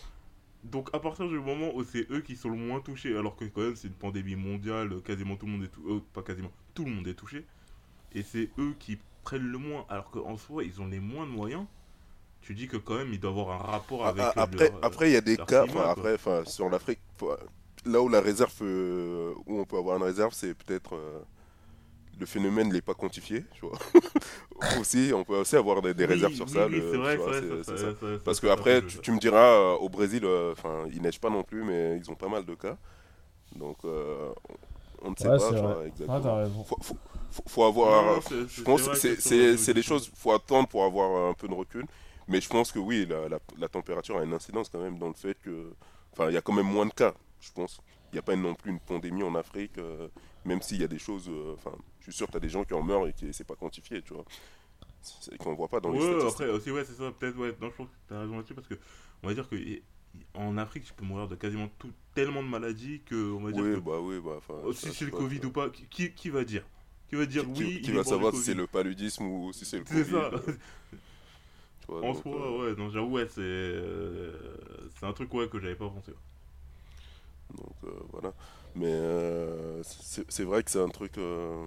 [0.70, 3.44] Donc à partir du moment où c'est eux qui sont le moins touchés, alors que
[3.44, 6.85] quand même c'est une pandémie mondiale, quasiment tout le monde est touché, pas quasiment, tout
[6.85, 7.44] le monde est touché,
[8.12, 11.31] et c'est eux qui prennent le moins, alors qu'en soi ils ont les moins de
[11.31, 11.64] moyens,
[12.40, 14.24] tu dis que quand même il doit avoir un rapport Ah, avec...
[14.24, 15.64] ah, euh, après, leur, euh, après, il y a des cas.
[15.64, 17.00] climat, après, enfin, sur l'Afrique,
[17.85, 21.20] là où la réserve, euh, où on peut avoir une réserve, c'est peut-être euh,
[22.18, 23.44] le phénomène n'est pas quantifié.
[23.55, 23.79] Tu vois.
[24.81, 26.66] aussi, on peut aussi avoir des, des Oui, réserves sur oui, ça.
[26.69, 27.19] oui, c'est vrai,
[27.64, 31.21] c'est ça- Parce que après, tu, me diras, euh, au Brésil, euh, enfin, il neige
[31.21, 32.77] pas non plus, mais ils ont pas mal de cas.
[33.57, 34.33] Donc, euh,
[35.03, 36.21] on ne sait Ouais, pas Ah, exactement.
[36.21, 36.64] t'as raison.
[36.64, 36.97] faut, faut,
[37.31, 38.21] faut- faut avoir.
[38.49, 38.83] Je pense
[39.61, 41.87] c'est des choses, faut attendre pour avoir un peu de recul.
[42.29, 45.09] Mais je pense que oui, la, la- la température a une incidence quand même dans
[45.09, 45.73] le fait que.
[46.12, 47.79] Enfin, il y a quand même moins de cas, je pense.
[48.12, 50.09] Il n'y a pas non plus une pandémie en Afrique, euh,
[50.45, 51.29] même s'il y a des choses.
[51.29, 51.77] euh, Enfin,
[52.11, 54.03] suis sûr que tu as des gens qui en meurent et qui c'est pas quantifié,
[54.03, 54.25] tu vois.
[55.03, 56.29] C'est qu'on voit pas dans les Ouais, statistiques.
[56.29, 57.55] après aussi, ouais, c'est ça, peut-être, ouais.
[57.61, 58.75] Non, je pense que t'as raison là-dessus parce que
[59.23, 59.57] on va dire que
[60.35, 63.64] en Afrique, tu peux mourir de quasiment tout, tellement de maladies que on va dire
[63.64, 64.35] Oui, que bah oui, bah.
[64.38, 66.64] enfin, oh, si c'est le pas, Covid tu ou pas, qui- va dire?
[67.09, 69.79] Qui va dire Qui- oui qui va savoir si c'est le paludisme ou si c'est
[69.79, 70.31] le C'est Covid ça.
[70.33, 70.38] euh,
[71.81, 74.33] tu vois, En donc, soi, euh, ouais, non, j'avoue, ouais, c'est euh,
[74.99, 76.12] c'est un truc ouais que j'avais pas pensé.
[77.54, 78.32] Donc euh, voilà.
[78.74, 79.82] Mais euh,
[80.28, 81.16] c'est vrai que c'est un truc.
[81.18, 81.66] euh,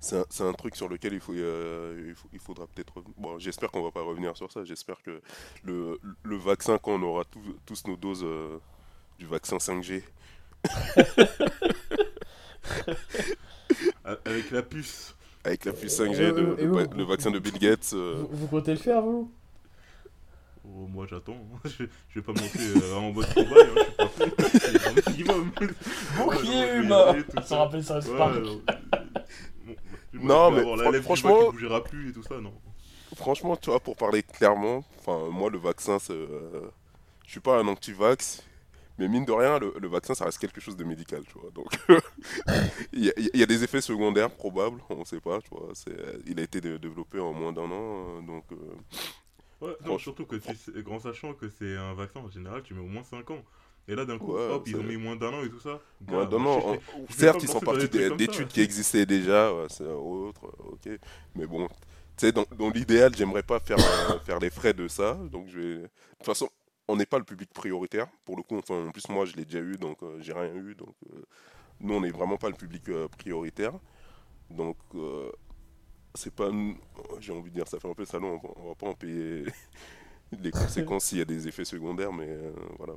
[0.00, 3.02] c'est un, truc sur lequel il, faut, euh, il, faut- il faudra peut-être.
[3.16, 4.64] Bon, j'espère qu'on va pas revenir sur ça.
[4.64, 5.20] J'espère que
[5.64, 8.58] le, le vaccin, quand on aura tous- tous nos doses euh,
[9.18, 10.02] du vaccin 5G,
[14.04, 15.14] A- Avec la puce.
[15.44, 17.58] avec la puce Et- 5G, et- de- et le, vous- va- le vaccin de Bill
[17.58, 19.30] Gates, euh, Vous, vous comptez le faire, vous?
[20.70, 21.38] Oh, moi j'attends.
[21.64, 23.56] je, je vais pas monter euh, en mode combat.
[23.98, 25.52] Hein, je suis pas un minimum.
[26.84, 28.32] Humain Ça rappelle ça, c'est Ouais, pas
[30.14, 32.52] non, bon, mais avoir la franchement- qui bougera plus et tout ça, non.
[33.14, 36.70] franchement, tu vois, pour parler clairement, enfin, moi, le vaccin, c'est, euh,
[37.26, 38.42] je suis pas un anti-vax.
[38.98, 41.50] Mais mine de rien, le, le vaccin, ça reste quelque chose de médical, tu vois.
[41.52, 41.66] Donc,
[42.92, 45.68] il y, a- il y a des effets secondaires probables, on sait pas, tu vois.
[46.26, 47.70] Il a été dé- développé en moins d'un an,
[48.16, 48.56] euh, donc euh,
[49.60, 52.80] Ouais, non, surtout que c'est- en sachant que c'est un vaccin en général, tu mets
[52.80, 53.42] au moins 5 ans.
[53.88, 55.80] Et là, d'un coup, Ouais, hop, ils ont mis moins d'un an et tout ça.
[56.06, 56.76] moins d'un an.
[57.10, 60.90] Certes, ils sont partis d'études qui existaient déjà, ouais, c'est autre, ok.
[61.34, 61.74] Mais bon, tu
[62.18, 65.14] sais, dans, dans l'idéal, j'aimerais pas faire, euh, faire les frais de ça.
[65.14, 65.74] Donc, je vais.
[65.76, 66.48] De toute façon,
[66.86, 68.08] on n'est pas le public prioritaire.
[68.24, 70.54] Pour le coup, enfin, en plus, moi, je l'ai déjà eu, donc euh, j'ai rien
[70.54, 70.74] eu.
[70.74, 71.22] Donc, euh,
[71.80, 73.72] nous, on n'est vraiment pas le public euh, prioritaire.
[74.50, 74.76] Donc,
[76.14, 76.50] c'est pas.
[77.20, 79.46] J'ai envie de dire, ça fait un peu salon, on va, pas en payer
[80.40, 82.94] les conséquences s'il y a des effets secondaires, mais euh, voilà.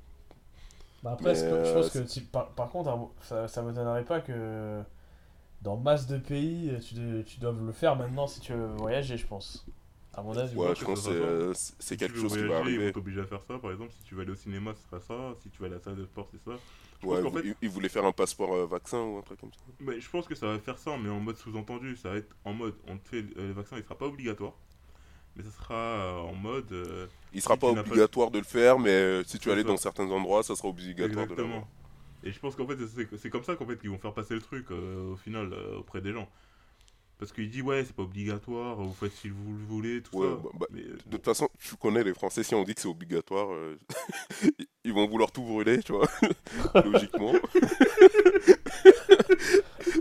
[1.04, 3.62] Bah après, Mais, que- je euh, pense que si- par, par contre, hein, ça, ça
[3.64, 4.84] m'étonnerait pas que
[5.62, 9.18] dans masse de pays, tu, de- tu doives le faire maintenant si tu veux voyager,
[9.18, 9.68] je pense.
[10.14, 10.56] À mon avis.
[10.56, 12.86] Ouais, je que pense que c'est, Si quelque chose qui va voyager, Ils arriver.
[12.88, 13.92] vont t'obliger à faire ça, par exemple.
[13.94, 15.36] Si tu vas aller au cinéma, ce sera ça.
[15.42, 16.58] Si tu vas à la salle de sport, c'est ça.
[17.02, 19.22] Je Ouais, pense qu'en fait- il, il voulait faire un passeport euh, vaccin ou un
[19.22, 19.60] truc comme ça.
[19.80, 21.96] Mais je pense que ça va faire ça, mais en mode sous-entendu.
[21.98, 24.54] Ça va être en mode, on te fait euh, le vaccin, il sera pas obligatoire.
[25.36, 26.72] Mais ça sera euh, en mode.
[26.74, 29.78] euh, Il sera Si pas obligatoire de le faire, mais euh, si tu allais dans
[29.78, 31.68] certains endroits, ça sera obligatoire de le Exactement.
[32.24, 34.36] Et je pense qu'en fait, c'est- c'est comme ça qu'en fait qu'ils vont faire passer
[34.36, 36.30] le truc euh, au final euh, auprès des gens.
[37.22, 40.28] Parce qu'il dit ouais, c'est pas obligatoire, vous faites si vous le voulez, tout Ouais,
[40.28, 40.36] ça.
[40.44, 42.82] bah, bah, Mais euh, De toute façon, tu connais les Français, si on dit que
[42.82, 43.78] c'est obligatoire, euh,
[44.84, 46.08] ils vont vouloir tout brûler, tu vois,
[46.84, 47.34] logiquement.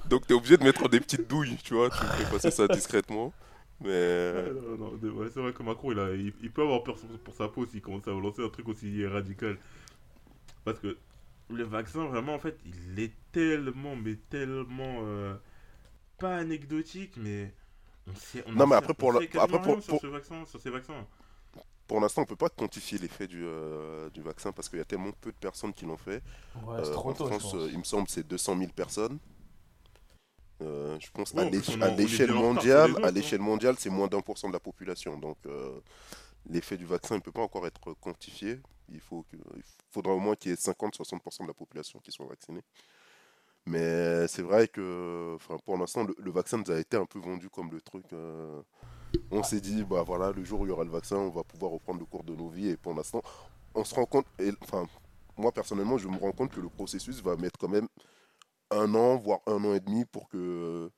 [0.04, 3.32] Donc t'es obligé de mettre des petites douilles, tu vois, tu fais passer ça discrètement.
[3.80, 3.88] Mais
[4.32, 6.62] ouais, euh, non, non, de- ouais, c'est vrai que Macron, il, a, il, il peut
[6.62, 9.58] avoir peur pour, pour sa peau s'il commence à lancer un truc aussi radical.
[10.64, 10.98] Parce que
[11.50, 15.34] le vaccin, vraiment, en fait, il est tellement, mais tellement euh,
[16.20, 17.52] pas anecdotique, mais
[18.06, 18.44] on sait.
[18.46, 21.06] On Non, mais après, pour la- après, pour- sur pour- ce vaccin, sur ces vaccins.
[21.86, 24.84] pour l'instant, on peut pas quantifier l'effet du, euh, du vaccin parce qu'il y a
[24.84, 26.22] tellement peu de personnes qui l'ont fait.
[26.64, 29.18] Ouais, Euh, trop en tôt, France, euh, il me semble, c'est 200 000 personnes.
[30.62, 33.10] Euh, je pense à l'échelle mondiale, à hein.
[33.10, 35.16] l'échelle mondiale, c'est moins d'un pour cent de la population.
[35.18, 35.80] Donc, euh,
[36.48, 38.60] l'effet du vaccin ne peut pas encore être quantifié.
[38.92, 42.12] Il, faut que, il faudra au moins qu'il y ait 50-60% de la population qui
[42.12, 42.62] soit vaccinée.
[43.66, 47.70] Mais c'est vrai que, pour l'instant, le, vaccin nous a été un peu vendu comme
[47.70, 48.04] le truc.
[48.12, 48.62] euh,
[49.30, 51.44] on s'est dit, bah voilà, le jour où il y aura le vaccin, on va
[51.44, 52.68] pouvoir reprendre le cours de nos vies.
[52.70, 53.22] Et pour l'instant,
[53.74, 54.26] on se rend compte,
[54.62, 54.86] enfin,
[55.36, 57.88] moi personnellement, je me rends compte que le processus va mettre quand même
[58.70, 60.90] un an, voire un an et demi pour que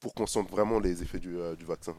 [0.00, 1.94] pour qu'on sente vraiment les effets du, euh, du vaccin.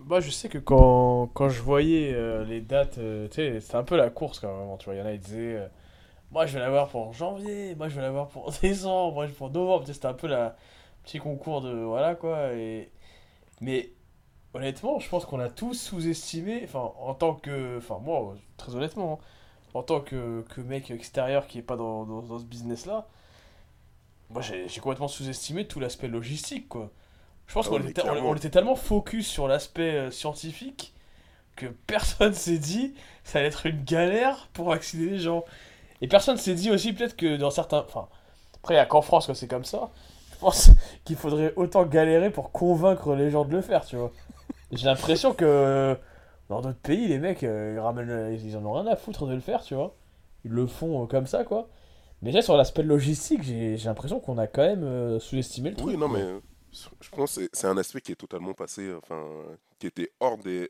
[0.00, 3.00] Moi, je sais que quand, quand je voyais euh, les dates,
[3.32, 4.78] c'était un peu la course quand même.
[4.78, 5.68] Tu vois, il y en a qui disaient
[6.30, 9.50] Moi, je vais l'avoir pour janvier, moi, je vais l'avoir pour décembre, moi, je pour
[9.50, 9.84] novembre.
[9.86, 10.56] C'était un peu la
[11.04, 11.70] petit concours de.
[11.70, 12.52] Voilà quoi.
[12.54, 12.90] Et...
[13.60, 13.92] Mais
[14.54, 17.78] honnêtement, je pense qu'on a tous sous-estimé, enfin, en tant que.
[17.78, 19.24] Enfin, moi, très honnêtement, hein,
[19.74, 23.08] en tant que, que mec extérieur qui est pas dans, dans, dans ce business-là,
[24.30, 26.90] moi, j'ai complètement sous-estimé tout l'aspect logistique, quoi.
[27.46, 30.92] Je pense Ah qu'on était, on était tellement focus sur l'aspect euh, scientifique
[31.56, 35.44] que personne s'est dit ça allait être une galère pour vacciner les gens.
[36.00, 37.84] Et personne s'est dit aussi peut-être que dans certains...
[37.88, 38.08] Enfin,
[38.56, 39.90] après, il n'y a qu'en France que c'est comme ça.
[40.32, 40.70] Je pense
[41.04, 44.12] qu'il faudrait autant galérer pour convaincre les gens de le faire, tu vois.
[44.72, 45.96] J'ai l'impression que
[46.48, 49.26] dans d'autres pays, les mecs, euh, ils, ramènent, le- ils en ont rien à foutre
[49.26, 49.94] de le faire, tu vois.
[50.44, 51.68] Ils le font euh, comme ça, quoi.
[52.22, 55.88] Mais déjà, sur l'aspect logistique, j'ai l'impression qu'on a quand même euh, sous-estimé le truc.
[55.88, 56.40] Oui, non, mais euh,
[57.00, 59.24] je pense que c'est- un aspect qui est totalement passé, enfin,
[59.78, 60.68] qui était hors des.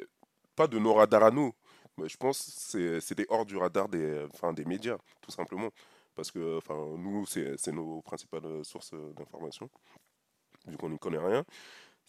[0.57, 1.53] Pas de nos radars à nous,
[2.07, 4.29] je pense que c'était hors du radar des,
[4.67, 5.71] médias, tout simplement.
[6.15, 9.71] Parce que enfin, nous, c'est nos principales sources d'information,
[10.67, 11.45] vu qu'on n'y connaît rien.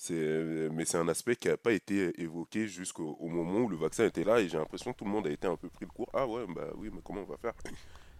[0.09, 4.05] Mais c'est un aspect qui n'a pas été évoqué jusqu'au au moment où le vaccin
[4.05, 5.91] était là, et j'ai l'impression que tout le monde a été un peu pris le
[5.91, 6.09] cours.
[6.13, 7.53] Ah ouais, bah oui, mais comment on va faire?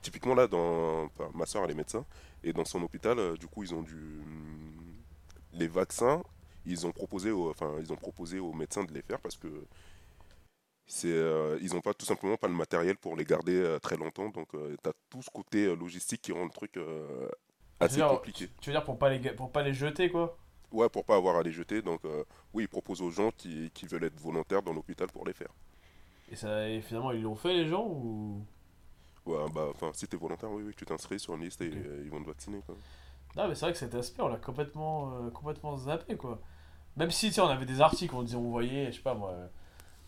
[0.02, 2.06] Typiquement là, dans, ma soeur elle est médecin,
[2.44, 4.22] et dans son hôpital, euh, du coup, ils ont dû.
[5.54, 6.22] Les vaccins,
[6.66, 9.48] ils ont proposé enfin, ils ont proposé aux médecins de les faire parce que
[10.92, 13.96] c'est, euh, ils n'ont pas tout simplement pas le matériel pour les garder euh, très
[13.96, 14.30] longtemps.
[14.30, 17.30] Donc, tu as tout ce côté euh, logistique qui rend le truc euh,
[17.80, 18.50] assez dire, compliqué.
[18.60, 20.36] Tu veux dire pour pas les, pour pas les jeter, quoi?
[20.72, 21.84] Ouais, pour pas avoir à les jeter.
[21.84, 22.24] Donc, euh,
[22.54, 25.54] oui, ils proposent aux gens qui, qui veulent être volontaires dans l'hôpital pour les faire.
[26.32, 28.44] et, ça, et finalement, ils l'ont fait, les gens ou...
[29.26, 32.02] Ouais, bah, enfin, si t'es volontaire, oui, oui, tu t'inscris sur une liste et euh,
[32.04, 32.76] ils vont te vacciner, quoi.
[33.36, 36.42] Non, mais c'est vrai que cet aspect, on l'a complètement, euh, complètement zappé, quoi.
[36.98, 39.14] Même si, tu sais, on avait des articles, on disait, on voyait, je sais pas
[39.14, 39.48] moi, euh,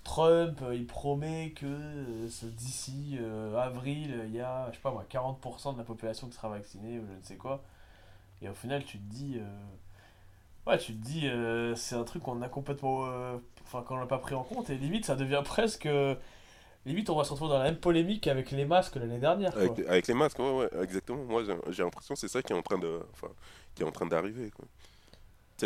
[0.04, 4.92] Trump, euh, il promet que euh, d'ici euh, avril, il y a, je sais pas
[4.92, 7.64] moi, 40% de la population qui sera vaccinée, ou je ne sais quoi.
[8.42, 9.40] Et au final, tu te dis...
[10.68, 11.30] Ouais, tu dis,
[11.76, 13.08] c'est un truc qu'on a complètement...
[13.72, 15.88] qu'on n'a pas pris en compte, et limite, ça devient presque...
[16.86, 19.56] Limite, on va se retrouver dans la même polémique avec les masques l'année dernière.
[19.56, 21.24] Avec, les- masques, ouais, ouais, exactement.
[21.26, 23.28] Moi, j'ai l'impression que c'est ça qui est en train de, enfin,
[23.76, 24.52] qui est en train d'arriver.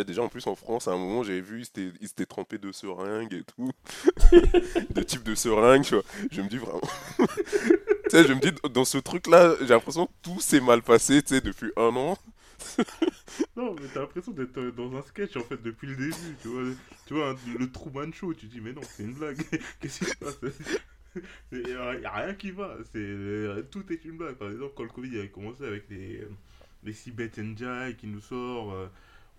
[0.04, 1.64] Déjà, en plus, en France, à un moment, j'avais vu,
[2.02, 3.72] ils s'étaient trempés de seringues et tout.
[4.92, 6.04] de type de seringues, tu vois.
[6.32, 6.82] Je me dis vraiment...
[7.18, 11.22] tu sais, je me dis, dans ce truc-là, j'ai l'impression que tout s'est mal passé,
[11.22, 12.18] tu sais, depuis un an.
[13.56, 16.48] Non, mais t'as l'impression d'être euh, dans un sketch en fait depuis le début, tu
[16.48, 16.64] vois.
[17.06, 19.38] Tu vois, le Truman Show, tu dis, mais non, c'est une blague.
[19.80, 20.38] Qu'est-ce qui se passe?
[21.52, 22.78] Il n'y a rien qui va.
[22.96, 24.36] Euh, Tout est une blague.
[24.36, 26.30] Par exemple, quand le Covid avait commencé avec les, euh,
[26.84, 28.74] les Sibet Njai qui nous sort.
[28.74, 28.88] euh,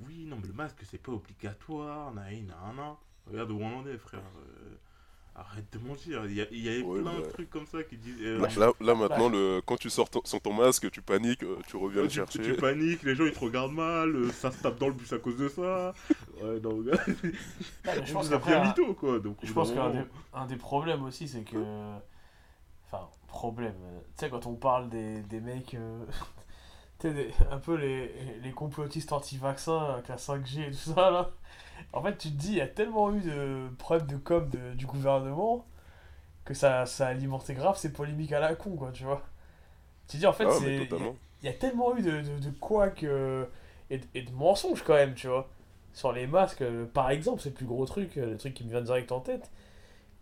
[0.00, 2.12] oui, non, mais le masque, c'est pas obligatoire.
[2.14, 2.44] Naï,
[3.30, 4.20] Regarde où on en est, frère.
[4.38, 4.74] Euh,
[5.34, 6.24] arrête de mentir.
[6.26, 7.28] Il y, a- il y avait Ouais, plein de bah.
[7.32, 8.16] trucs comme ça qui disent.
[8.22, 11.42] euh, Là, là, là, maintenant, le, quand tu sors ton- sans ton masque, tu paniques,
[11.42, 12.40] euh, tu reviens le tu, chercher.
[12.40, 15.12] tu paniques, les gens ils te regardent mal, euh, ça se tape dans le bus
[15.12, 15.92] à cause de ça.
[16.40, 16.92] Ouais, Ouais,
[17.84, 19.18] mais je pense bien un- mytho quoi.
[19.18, 21.58] Donc, Je pense qu'un des, un des problèmes aussi, c'est que.
[22.86, 23.74] Enfin, problème.
[24.16, 25.74] Tu sais, quand on parle des, des mecs.
[25.74, 26.04] euh,
[27.04, 31.30] des- un peu les, les complotistes anti-vaccins avec la 5G et tout ça, là.
[31.92, 34.74] En fait, tu te dis, il y a tellement eu de problèmes de com de-
[34.74, 35.66] du gouvernement
[36.44, 39.22] que ça, ça a alimenté grave ces polémiques à la con, quoi, tu vois.
[40.08, 40.88] Tu te dis, en fait, Ah, c'est.
[41.42, 43.46] il y a- y tellement eu de, de, de couacs euh,
[43.90, 45.48] et, de- et de mensonges quand même, tu vois.
[45.94, 48.64] Sur les masques, euh, par exemple, c'est le plus gros truc, euh, le truc qui
[48.64, 49.50] me vient direct en tête.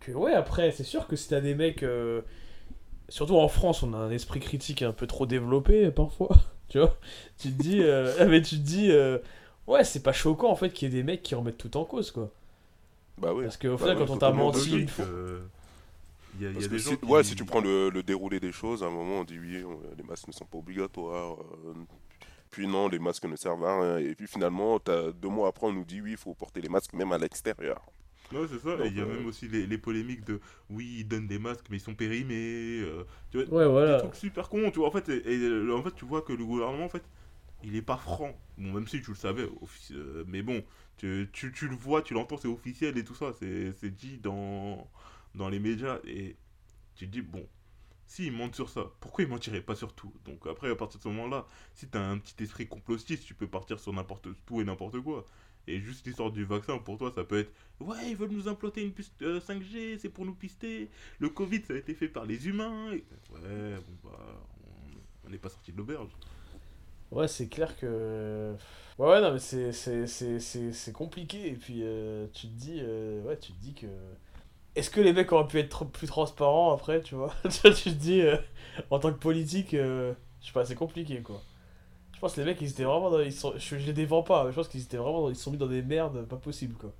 [0.01, 1.83] Que ouais, après, c'est sûr que si t'as des mecs.
[1.83, 2.21] euh,
[3.09, 6.29] surtout en France, on a un esprit critique un peu trop développé parfois,
[6.69, 6.97] tu vois.
[7.39, 7.81] Tu te dis.
[7.83, 8.91] euh, ah, mais tu te dis.
[8.91, 9.17] euh,
[9.67, 11.85] ouais, c'est pas choquant en fait qu'il y ait des mecs qui remettent tout en
[11.85, 12.31] cause, quoi.
[13.17, 13.45] Bah oui.
[13.45, 15.07] Parce qu'au Bah final, ouais, quand on t'a menti une fois.
[15.07, 15.41] euh,
[16.35, 17.07] Il y a, y des si, gens qui...
[17.07, 19.63] ouais, si tu prends le, le déroulé des choses, à un moment on dit oui,
[19.63, 21.37] on- les masques ne sont pas obligatoires.
[21.41, 21.73] euh,
[22.51, 23.97] puis non, les masques ne servent à rien.
[23.99, 26.69] Et puis finalement, t'as- deux mois après, on nous dit oui, il faut porter les
[26.69, 27.81] masques même à l'extérieur.
[28.31, 28.71] Ouais, c'est ça.
[28.75, 31.27] Donc, et il y a euh, même aussi les, les polémiques de oui, ils donnent
[31.27, 32.81] des masques, mais ils sont périmés.
[32.81, 33.97] euh, tu vois, Ouais, des voilà.
[33.97, 34.87] trucs super cons, tu vois.
[34.87, 37.03] En fait, et, et, en fait, tu vois que le gouvernement, en fait,
[37.63, 38.39] il est pas franc.
[38.57, 39.47] Bon, même si tu le savais,
[39.91, 40.63] euh, mais bon,
[40.97, 43.33] tu, tu, tu le vois, tu l'entends, c'est officiel et tout ça.
[43.39, 44.89] C'est c'est dit dans,
[45.35, 45.99] dans les médias.
[46.07, 46.37] Et
[46.95, 47.47] tu te dis, bon,
[48.07, 50.13] s'ils mentent sur ça, pourquoi ils mentiraient pas sur tout?
[50.25, 53.47] Donc après, à partir de ce moment-là, si t'as un petit esprit complotiste, tu peux
[53.47, 55.25] partir sur n'importe tout et n'importe quoi.
[55.67, 58.81] Et juste l'histoire du vaccin, pour toi, ça peut être Ouais, ils veulent nous implanter
[58.83, 60.89] une puce euh, 5G, c'est pour nous pister.
[61.19, 62.91] Le Covid, ça a été fait par les humains.
[62.93, 64.47] Et- Ouais, bon, bah,
[65.25, 66.09] on- n'est pas sorti de l'auberge.
[67.11, 68.55] Ouais, c'est clair que.
[68.97, 69.71] Ouais, ouais, non, mais c'est-
[70.93, 71.47] compliqué.
[71.49, 72.79] Et puis, euh, tu te dis.
[72.81, 73.87] euh, ouais, tu te dis que.
[74.75, 77.89] Est-ce que les mecs auraient pu être tr- plus transparents après, Tu vois, tu te
[77.89, 78.37] dis, euh,
[78.91, 81.41] en tant que politique, euh, je sais pas, c'est compliqué, quoi.
[82.15, 83.19] Je pense que les mecs, ils étaient vraiment dans.
[83.19, 85.21] Ils sont, je, je les défends pas, mais je pense qu'ils étaient vraiment.
[85.23, 86.91] dans- ils sont mis dans des merdes pas possible, quoi.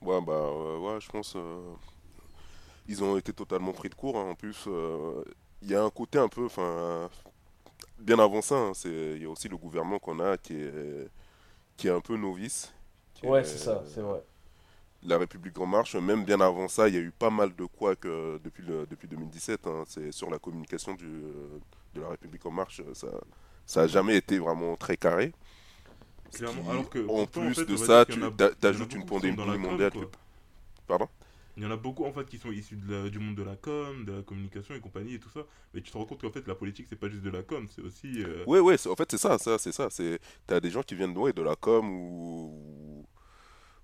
[0.00, 1.34] Ouais, bah euh, ouais, je pense.
[1.36, 1.74] euh,
[2.88, 4.16] ils ont été totalement pris de court.
[4.18, 4.30] hein.
[4.30, 5.22] En plus, euh,
[5.62, 6.44] il y a un côté un peu.
[6.46, 7.08] Enfin,
[7.98, 11.08] bien avant ça, hein, il y a aussi le gouvernement qu'on a qui est,
[11.76, 12.72] qui est un peu novice.
[13.22, 14.22] Ouais, est, c'est ça, c'est vrai.
[15.04, 17.64] La République en marche, même bien avant ça, il y a eu pas mal de
[17.64, 19.66] couacs euh, depuis, le, depuis 2017.
[19.66, 19.82] hein.
[19.86, 21.06] C'est sur la communication du,
[21.94, 23.08] de la République en marche, ça
[23.66, 25.32] ça a jamais été vraiment très carré.
[26.44, 28.76] Qui, alors que, en en plus fait, de ça, en tu a- t'a- il y
[28.76, 29.92] en a t'ajoutes une pandémie com, mondiale.
[30.86, 31.08] Pardon?
[31.56, 33.42] Il y en a beaucoup en fait qui sont issus de la- du monde de
[33.42, 35.40] la com, de la communication et compagnie et tout ça.
[35.74, 37.66] Mais tu te rends compte qu'en fait la politique c'est pas juste de la com,
[37.68, 38.22] c'est aussi.
[38.22, 39.88] euh, Ouais, ouais, c'est- en fait, c'est ça, ça, c'est ça.
[39.90, 43.06] C'est, t'as des gens qui viennent ouais, de la com ou,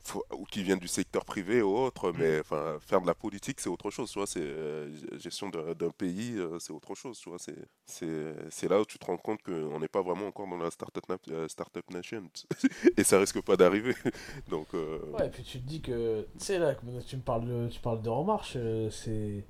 [0.08, 3.60] faut- ou qui viennent du secteur privé ou autre, mais enfin, faire de la politique,
[3.60, 4.26] c'est autre chose, tu vois.
[4.26, 7.38] C'est euh, gestion d'un, pays, euh, c'est autre chose, tu vois.
[7.38, 7.56] C'est,
[7.86, 10.70] c'est, c'est là où tu te rends compte qu'on n'est pas vraiment encore dans la
[10.70, 12.24] startup, euh, startup nation,
[12.96, 13.94] et ça risque pas d'arriver.
[14.48, 16.74] Donc, euh, Ouais, et puis tu te dis que, tu sais, là,
[17.06, 19.44] tu me parles de, tu parles de En Marche, euh, c'est.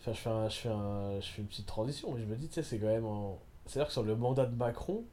[0.00, 2.36] Enfin, je fais, un- je, fais un- je fais une petite transition, mais je me
[2.36, 3.04] dis, tu sais, c'est quand même.
[3.06, 5.04] en- C'est-à-dire que sur le mandat de Macron,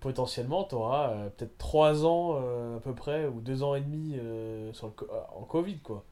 [0.00, 4.16] potentiellement, tu auras peut-être 3 ans euh, à peu près, ou 2 ans et demi
[4.18, 6.04] euh, sur le, co- euh, en Covid, quoi.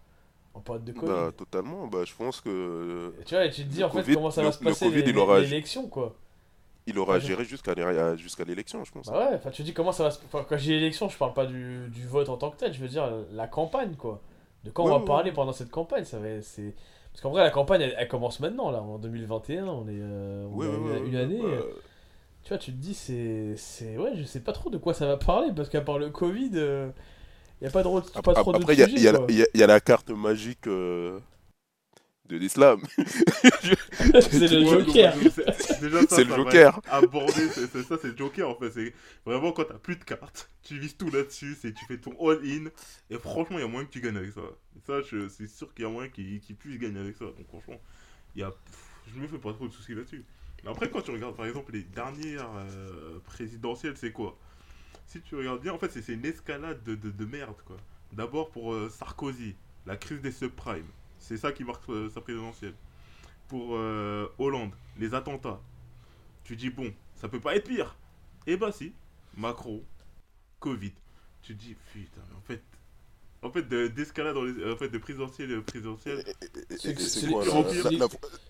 [0.55, 1.13] En période de Covid.
[1.13, 3.13] bah, totalement, bah, je pense que.
[3.21, 4.87] Et tu vois, et tu te dis, en fait, comment ça le- va se passer
[4.87, 6.15] Covid, l'é- il aura- l'élection, quoi.
[6.87, 7.75] il aura Ouais, géré jusqu'à
[8.17, 9.07] jusqu'à l'élection, je pense.
[9.07, 10.19] Bah ouais, enfin tu dis comment ça va se...
[10.25, 12.81] Enfin, quand j'ai l'élection, je parle pas du, du vote en tant que tel, je
[12.81, 14.21] veux dire la campagne quoi.
[14.65, 16.75] De quand Ouais, on va ouais, parler pendant cette campagne, ça va c'est
[17.13, 20.47] parce qu'en vrai la campagne elle, elle commence maintenant là en 2021, on est euh,
[20.51, 21.41] on a une, année.
[21.43, 21.59] ouais.
[22.53, 25.07] Euh, Tu vois, tu te dis c'est ouais, je sais pas trop de quoi ça
[25.07, 26.51] va parler parce qu'à part le Covid,
[27.61, 27.89] il y a pas de
[28.23, 28.97] pas Après, trop après, de il y, a- sujets,
[29.29, 31.19] il y a- y y la carte magique euh,
[32.29, 32.81] de l'islam.
[34.21, 35.15] c'est le Joker.
[36.09, 36.81] c'est- le Joker.
[37.55, 38.71] c'est ça, c'est le Joker en fait.
[38.71, 38.93] C'est
[39.25, 42.67] vraiment quand t'as plus de cartes, tu vises tout là-dessus, tu fais ton all-in.
[43.11, 44.43] Et franchement, il y a moyen que tu gagnes avec ça.
[44.77, 47.25] Et ça, c'est sûr qu'il y a moyen qu'il qu'il puisse gagner avec ça.
[47.27, 47.81] Donc franchement,
[48.37, 48.53] y a,
[49.13, 50.25] je me fais pas trop de soucis là-dessus.
[50.65, 54.37] Mais après, quand tu regardes par exemple les dernières euh, présidentielles, c'est quoi?
[55.07, 57.77] Si tu regardes bien, en fait, c'est une escalade de, de, de merde quoi.
[58.13, 59.55] D'abord pour euh, Sarkozy,
[59.87, 60.89] la crise des subprimes.
[61.19, 62.75] C'est ça qui marque euh, sa présidentielle
[63.49, 63.71] pour
[64.39, 65.61] Hollande, les attentats.
[66.45, 67.97] Tu dis, bon, ça peut pas être pire.
[68.47, 68.93] Eh bah si,
[69.37, 69.83] Macron,
[70.61, 70.93] Covid.
[71.41, 72.63] Tu dis, putain, mais en fait,
[73.43, 76.25] en fait, de- d'escalade dans les, en fait, de présidentielle à présidentielle.
[76.27, 77.51] Et- et- C'est- quoi la-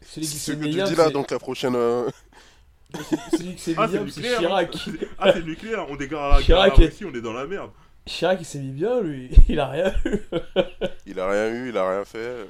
[0.03, 1.74] c'est- que mis tu dis là, c'est- donc la prochaine.
[1.76, 2.09] euh,
[3.32, 4.39] celui qui s'est mis c'est bien, c'est nucléaire.
[4.39, 4.76] Chirac.
[5.18, 7.70] Ah, c'est nucléaire, on dégarde la Chirac Russie, on est dans la merde.
[8.07, 10.18] Chirac il s'est mis bien lui, il a rien eu.
[11.07, 12.47] Il a rien eu, il a rien fait.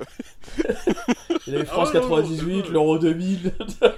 [1.49, 3.53] Il a eu Ah France ouais, non, non, 98, c'est l'Euro 2000.
[3.83, 3.95] Ah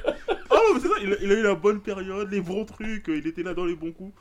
[0.51, 3.09] non, mais c'est ça, il a, il a eu la bonne période, les bons trucs,
[3.11, 4.15] euh, il était là dans les bons coups.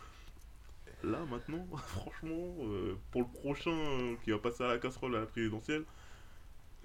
[1.03, 5.21] Là, maintenant, franchement, euh, pour le prochain euh, qui va passer à la casserole à
[5.21, 5.85] la présidentielle,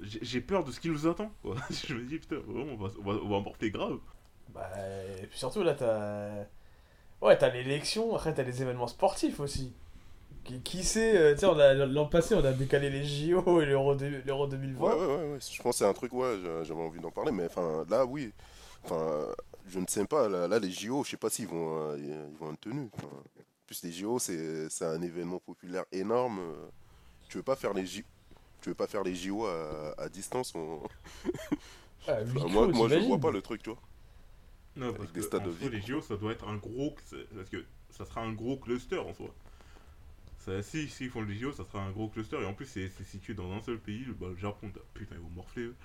[0.00, 1.30] j'ai peur de ce qui nous attend.
[1.42, 1.56] quoi.
[1.70, 3.98] Je me dis, putain, vraiment, on va, on va, on va en porter grave.
[4.54, 4.70] Bah,
[5.22, 6.46] et puis surtout là, t'as.
[7.22, 9.72] Ouais, t'as l'élection, après t'as les événements sportifs aussi.
[10.44, 13.94] Qui, qui sait, euh, tu sais, l'an passé on a décalé les JO et l'Euro
[13.94, 14.80] deux- l'Euro 2020.
[14.84, 15.38] Ouais, ouais, ouais, ouais.
[15.40, 18.04] Je pense que c'est un truc, ouais, j'a- j'avais envie d'en parler, mais enfin, là,
[18.04, 18.32] oui.
[18.84, 19.26] Enfin,
[19.66, 22.36] je ne sais pas, là, là, les JO, je sais pas s'ils vont, euh, ils
[22.38, 22.54] vont
[23.64, 26.40] plus, les JO, c'est c'est un événement populaire énorme.
[27.28, 28.02] Tu veux pas faire les JO
[28.62, 30.82] tu veux pas faire les JO à, à distance on-
[32.06, 33.80] Ah, huis Enfin, clos, moi, moi je vois pas le truc, tu vois.
[34.76, 36.94] Non, Avec parce des que stades en soi, les JO, ça doit être un gros.
[37.34, 39.34] Parce que ça sera un gros cluster en soi.
[40.38, 42.36] Ça, si, s'ils font les JO, ça sera un gros cluster.
[42.40, 44.70] Et en plus, c'est c'est situé dans un seul pays, le, bah, le Japon.
[44.94, 45.62] Putain, ils vont morfler.
[45.64, 45.76] eux.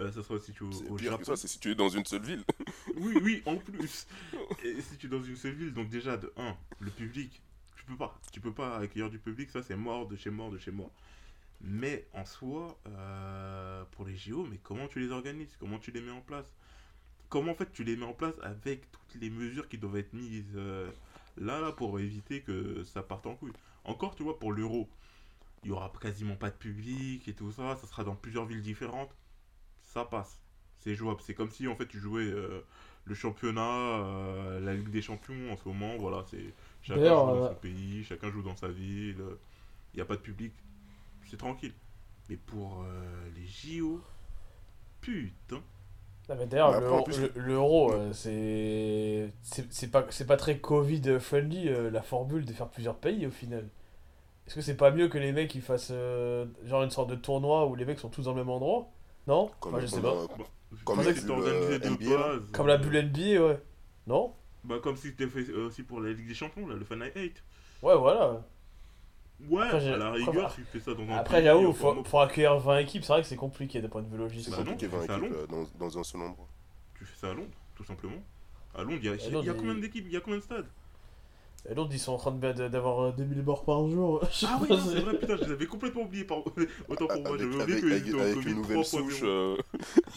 [0.00, 1.36] Euh, ça sera situé au, au Japon.
[1.36, 2.44] c'est situé dans une seule ville.
[2.96, 4.06] Oui, oui, en plus.
[4.64, 7.40] Et si tu es dans une seule ville, donc déjà, de 1, le public,
[7.76, 8.18] tu peux pas.
[8.32, 10.90] Tu peux pas accueillir du public, ça c'est mort de chez mort de chez mort.
[11.60, 15.56] Mais en soi, euh, pour les JO, mais comment tu les organises?
[15.58, 16.52] Comment tu les mets en place?
[17.28, 20.12] Comment en fait tu les mets en place avec toutes les mesures qui doivent être
[20.12, 20.90] mises euh,
[21.36, 23.52] là, là, pour éviter que ça parte en couille?
[23.84, 24.88] Encore, tu vois, pour l'euro,
[25.64, 28.62] il y aura quasiment pas de public et tout ça, ça sera dans plusieurs villes
[28.62, 29.14] différentes.
[29.92, 30.40] Ça passe
[30.78, 31.20] c'est jouable.
[31.22, 32.64] C'est comme si en fait tu jouais euh,
[33.04, 35.96] le championnat, euh, la Ligue des Champions en ce moment.
[35.98, 39.16] Voilà, c'est chacun joue dans euh, son pays, chacun joue dans sa ville.
[39.94, 40.52] Il n'y a pas de public,
[41.30, 41.74] c'est tranquille.
[42.30, 44.02] Mais pour euh, les JO,
[45.00, 45.62] putain.
[46.28, 47.02] Non, mais d'ailleurs, après,
[47.36, 49.32] l'euro- le- c'est.
[49.42, 53.68] c'est- pas, c'est pas très Covid-friendly euh, la formule de faire plusieurs pays au final.
[54.46, 57.16] Est-ce que c'est pas mieux que les mecs ils fassent euh, genre une sorte de
[57.16, 58.90] tournoi où les mecs sont tous dans le même endroit?
[59.28, 60.26] Non Comme, Enfin, je sais pas.
[60.84, 62.52] Comme la bulle, organisé de NBA, base.
[62.52, 63.60] Comme la bulle NBA, ouais.
[64.06, 66.84] Non Bah, comme si c'était fait euh, aussi pour la Ligue des Champions, là, le
[66.84, 67.42] Final 8.
[67.82, 68.42] Ouais, voilà.
[69.48, 72.02] Ouais, Après, à la après, rigueur, tu fais ça dans un Après, j'avoue, enfin, faut-
[72.02, 74.54] pour accueillir 20 équipes, c'est vrai que c'est compliqué d'un point de vue C'est logistique.
[74.56, 75.36] Bah non, compliqué c'est 20 à équipes Londres.
[75.42, 76.48] euh, dans, dans un seul endroit.
[76.98, 78.20] Tu fais ça à Londres, tout simplement.
[78.74, 80.06] À Londres, il y a, À il y a Londres, combien d'équipes?
[80.06, 80.66] Il y a combien de stades?
[81.70, 84.22] Et l'autre, ils sont en train de- de- d'avoir euh, 2000 morts par jour.
[84.46, 86.24] Ah oui, c'est vrai, putain, je les avais complètement oubliés.
[86.24, 86.38] Par...
[86.88, 88.84] Autant pour moi, Avec, j'avais oublié avec, qu'ils avec, étaient en avec une nouvelle 3.0.
[88.84, 89.20] souche.
[89.22, 89.56] euh,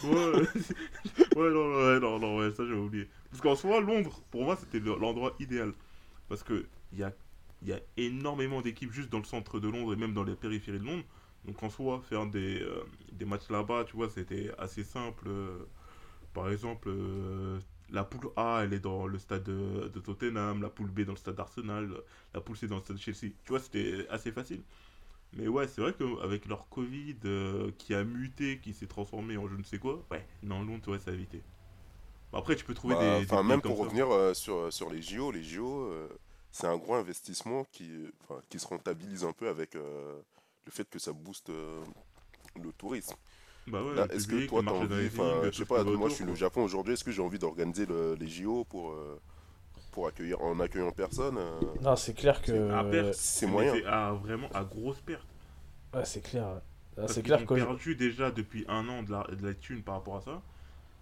[0.02, 0.10] Ouais,
[1.36, 3.08] ouais, non, non, ouais, non, non, ouais, ça j'avais oublié.
[3.30, 5.72] Parce qu'en soi, Londres, pour moi, c'était le- l'endroit idéal.
[6.28, 7.12] Parce que il y a,
[7.62, 10.36] il y a énormément d'équipes juste dans le centre de Londres et même dans les
[10.36, 11.04] périphéries de Londres.
[11.44, 15.24] Donc en soi, faire des, euh, des matchs là-bas, tu vois, c'était assez simple.
[15.28, 15.58] Euh,
[16.34, 17.58] Par exemple, euh,
[17.92, 21.12] la poule A, elle est dans le stade de, de Tottenham, la poule B dans
[21.12, 21.90] le stade d'Arsenal,
[22.34, 23.32] la poule C dans le stade de Chelsea.
[23.44, 24.62] Tu vois, c'était assez facile.
[25.34, 29.48] Mais ouais, c'est vrai qu'avec leur Covid euh, qui a muté, qui s'est transformé en
[29.48, 31.42] je ne sais quoi, ouais, non, Londres, ouais, ça a évité.
[32.32, 33.24] Bon, Après, tu peux trouver bah, des.
[33.24, 33.84] Enfin, même comme pour ça.
[33.84, 36.08] revenir euh, sur, sur les JO, les JO, euh,
[36.50, 37.90] c'est un gros investissement qui,
[38.50, 40.20] qui se rentabilise un peu avec euh,
[40.66, 41.82] le fait que ça booste euh,
[42.62, 43.14] le tourisme.
[43.66, 46.30] Bah ouais, Est-ce que toi, t'as envie, enfin, je sais pas, moi je suis le
[46.32, 46.38] quoi.
[46.38, 49.20] Japon aujourd'hui, est-ce que j'ai envie d'organiser le- les JO pour, euh,
[49.92, 53.12] pour accueillir, en accueillant personne euh, Non, c'est clair que.
[53.12, 53.74] C'est moyen.
[53.74, 55.26] C'est à- vraiment à grosse perte.
[55.94, 56.60] Ouais, c'est clair.
[56.98, 57.54] Ah, c'est clair ont que.
[57.54, 60.42] perdu déjà depuis un an de la, de la thune par rapport à ça.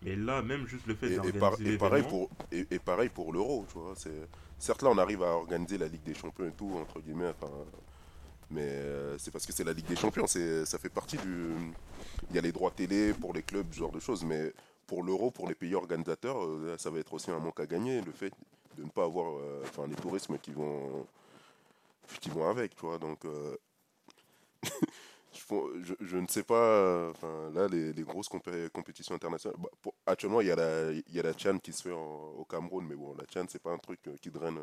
[0.03, 2.79] Mais là, même juste le fait Et, et d'organiser par- et pareil pour et, et
[2.79, 3.95] pareil pour l'euro, tu vois.
[4.59, 7.53] Certes là on arrive à organiser la Ligue des Champions et tout entre guillemets, enfin,
[8.51, 11.55] mais euh, c'est parce que c'est la Ligue des Champions, ça fait partie du.
[12.31, 14.53] Il y a les droits télé pour les clubs, ce genre de choses, mais
[14.87, 18.01] pour l'euro, pour les pays organisateurs, euh, ça va être aussi un manque à gagner,
[18.03, 18.33] le fait
[18.77, 21.07] de ne pas avoir, euh, enfin, les tourismes qui vont
[22.21, 22.99] qui vont avec, tu vois.
[22.99, 23.57] Donc euh,
[25.33, 27.13] je, je- ne sais pas,
[27.55, 29.59] là les, les grosses compé- compétitions internationales.
[29.61, 32.97] bah, actuellement il y a la il la Chan qui se fait au Cameroun, mais
[32.97, 34.59] bon la Chan c'est pas un truc qui draine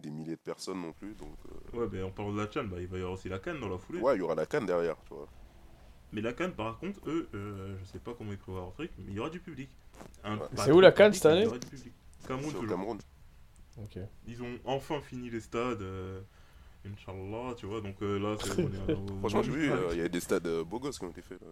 [0.00, 1.36] des milliers de personnes non plus, donc
[1.74, 3.38] euh, Ouais, mais en parlant de la Chan, bah, il va y avoir aussi la
[3.38, 4.00] Cannes dans la foulée.
[4.00, 5.28] ouais il y aura la Cannes derrière, tu vois.
[6.12, 8.72] Mais la Cannes, par contre, eux, euh, je sais pas comment ils peuvent avoir un
[8.72, 9.70] truc, mais il y aura du public.
[10.24, 10.30] Ouais.
[10.56, 11.92] C'est où la Cannes cette année aura du public.
[12.28, 12.68] Cameroun, toujours.
[12.68, 12.98] Cameroun.
[13.78, 13.98] Ok.
[14.28, 15.82] Ils ont enfin fini les stades.
[15.82, 16.20] euh,
[16.86, 18.62] Inch'Allah, tu vois, donc euh, là, c'est.
[18.62, 21.10] au- Franchement j'ai vu, euh, il y a des stades euh, beaux gosses qui ont
[21.10, 21.46] été faits là.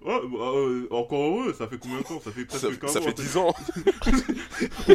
[0.00, 2.20] Ouais, bah, euh, encore heureux, ça fait combien de temps?
[2.20, 3.54] Ça fait presque Ça, 15 ça ans, fait t'as- 10 ans.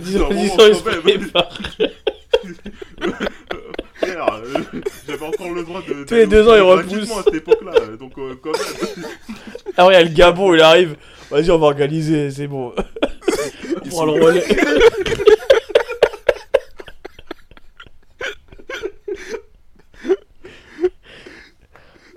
[0.01, 2.10] Disons, bon, disons, quand ils se
[3.95, 6.03] Frère, euh, J'avais encore le droit de.
[6.05, 6.87] Tous les deux ans, repoussent.
[6.87, 9.05] gratuitement à cette époque-là, donc euh, quand même.
[9.77, 10.97] Ah ouais, le Gabon, il arrive.
[11.29, 12.73] Vas-y, on va organiser, c'est bon.
[13.85, 14.43] Ils Prends le relais.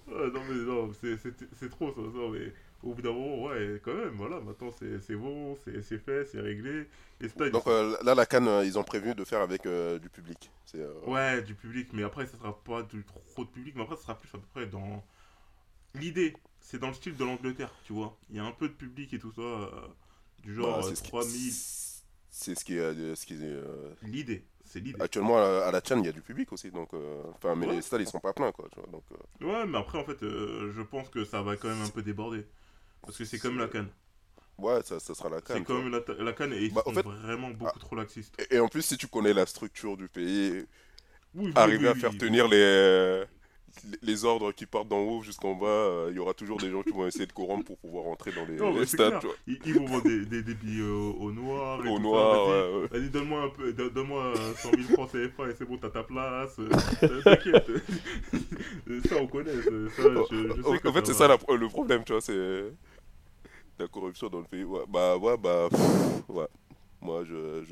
[0.08, 2.00] Ouais, non, mais non, c'est trop ça.
[2.00, 2.52] Non, mais
[2.84, 6.86] au bout d'un moment, ouais, quand même, voilà, maintenant c'est bon, c'est fait, c'est réglé.
[7.52, 10.50] Donc euh, là la Cannes euh, ils ont prévu de faire avec euh, du public.
[10.74, 13.96] Euh, Ouais, du public, mais après, ça sera pas du trop de public, mais après,
[13.96, 15.04] ça sera plus à peu près dans.
[15.94, 18.16] L'idée, c'est dans le style de l'Angleterre, tu vois.
[18.30, 19.70] Il y a un peu de public et tout ça,
[20.42, 21.52] du genre bah, euh, c'est ce qui- 3000.
[22.30, 23.60] C'est ce qui est ce qui est
[24.02, 25.00] L'idée, c'est l'idée.
[25.00, 26.90] Actuellement, à la Chan, il y a du public aussi, donc,
[27.36, 27.76] enfin, mais Ouais.
[27.76, 29.04] les stades, ils sont pas pleins, quoi, tu vois, donc,
[29.40, 32.44] Ouais, mais après, en fait, je pense que ça va quand même un peu déborder.
[33.04, 33.88] Parce que c'est comme la canne.
[34.58, 35.58] ouais, ça, ça sera la C'est Cannes.
[35.60, 38.34] tu comme la, la canne et ils Bah, sont fait- vraiment beaucoup trop laxistes.
[38.50, 40.64] Et, et en plus, si tu connais la structure du pays,
[41.34, 43.24] Oui, oui, arriver oui, à faire tenir les,
[44.02, 46.82] les- ordres qui partent d'en haut jusqu'en bas, euh, il y aura toujours des gens
[46.82, 49.08] qui vont essayer de corrompre pour pouvoir rentrer dans les, Non, mais les c'est stades,
[49.08, 49.20] clair.
[49.20, 49.36] tu vois.
[49.48, 51.80] Ils, ils vont vendre des, des, des billets au, au noir.
[51.80, 52.88] Au noir, ouais, ouais.
[52.98, 55.90] Vas-y, donne-moi un peu, don- donne-moi euh, 100 000 francs CFA et c'est bon, t'as
[55.90, 56.56] ta place.
[56.60, 57.66] euh, T'inquiète.
[59.08, 59.54] ça, on connaît.
[59.54, 62.64] Ça, ça, je, je sais En, fait, c'est ça la- le problème, tu vois, c'est
[63.78, 64.64] la corruption dans le pays.
[64.64, 65.68] Ouais, bah, ouais, bah,
[66.28, 66.48] ouais.
[67.00, 67.64] Moi, je,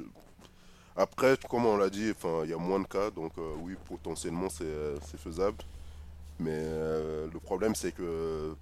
[0.96, 2.12] Après, comme on l'a dit,
[2.44, 5.59] il y a moins de cas, donc euh, oui, potentiellement, c'est euh, faisable.
[6.38, 8.55] Mais euh, le problème, c'est que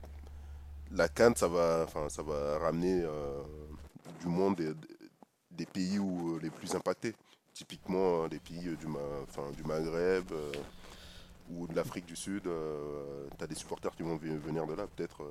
[0.93, 3.05] la Cannes, ça va, ça va ramener
[4.21, 4.61] du monde
[5.51, 7.15] des, pays où, les plus impactés.
[7.53, 8.87] Typiquement, des pays du,
[9.25, 10.31] enfin, du Maghreb
[11.51, 12.45] ou de l'Afrique du Sud.
[12.45, 15.23] tu as des supporters qui vont venir de là, peut-être.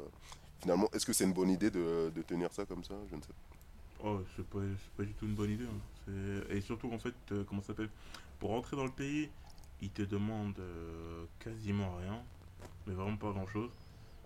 [0.65, 0.67] Euh.
[0.67, 2.95] Finalement, est-ce que c'est une bonne idée de, de tenir ça comme ça?
[3.09, 3.55] Je ne sais pas.
[4.03, 5.65] Oh, c'est pas, c'est pas du tout une bonne idée.
[5.65, 6.41] hein.
[6.49, 7.89] Et surtout, en fait, euh, comment ça s'appelle?
[8.39, 9.29] Pour rentrer dans le pays,
[9.81, 12.23] ils te demandent euh, quasiment rien.
[12.87, 13.71] Mais vraiment pas grand-chose.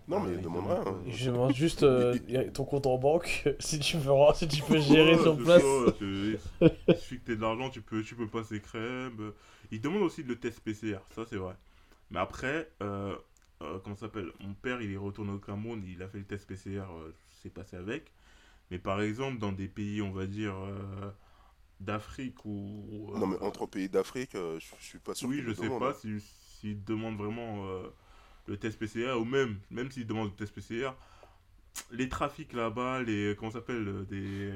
[0.06, 0.84] Non, Ah, mais ils demande demandent rien.
[0.84, 0.90] pas.
[0.90, 1.02] hein.
[1.06, 2.18] Je demande juste euh,
[2.52, 5.62] ton compte en banque, si tu peux, si tu peux gérer Ouais, sur place.
[5.62, 5.94] ça,
[6.88, 9.32] Il suffit que t'aies de l'argent, tu peux, tu peux passer crème.
[9.70, 11.54] Ils demandent aussi le test PCR, ça c'est vrai.
[12.10, 13.16] Mais après, euh,
[13.62, 16.46] euh, comment s'appelle Mon père, il est retourné au Cameroun, il a fait le test
[16.46, 18.12] PCR, euh, c'est passé avec.
[18.70, 21.10] Mais par exemple, dans des pays, on va dire, euh,
[21.80, 23.10] d'Afrique ou...
[23.16, 25.94] Non, mais entre pays d'Afrique, je je suis pas sûr Oui, je sais pas hein.
[26.00, 27.66] si- s'ils demandent vraiment
[28.46, 30.92] le test PCR ou même, même s'ils demandent le test PCR,
[31.90, 33.34] les trafics là-bas, les.
[33.38, 34.50] Comment s'appelle Des.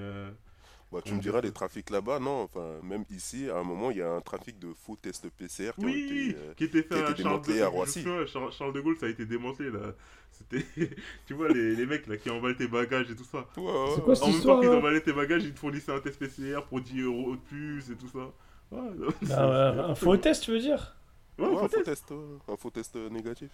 [0.92, 2.42] Bah, tu me diras, les trafics là-bas, non.
[2.42, 5.78] Enfin, même ici, à un moment, il y a un trafic de faux tests PCR
[5.78, 6.34] qui ont Oui, été.
[6.34, 8.10] euh, qui était fait qui a à été Charles de, démantelé à Roissy.
[8.26, 9.94] Charles, Charles de Gaulle, ça a été démantelé là.
[10.32, 10.64] C'était,
[11.26, 13.46] tu vois, les, les mecs là qui emballent tes bagages et tout ça.
[13.56, 16.18] ouais, ouais, quoi En même temps qu'ils emballaient tes bagages, ils te fournissaient un test
[16.18, 18.32] PCR pour 10 euros de plus et tout ça.
[18.72, 19.54] Ouais, non, Ah c'est-
[19.90, 20.96] un faux test, tu veux dire
[21.38, 21.82] Ouais, Ouais, un un faux test.
[21.82, 23.50] test, euh, un faux test euh, négatif.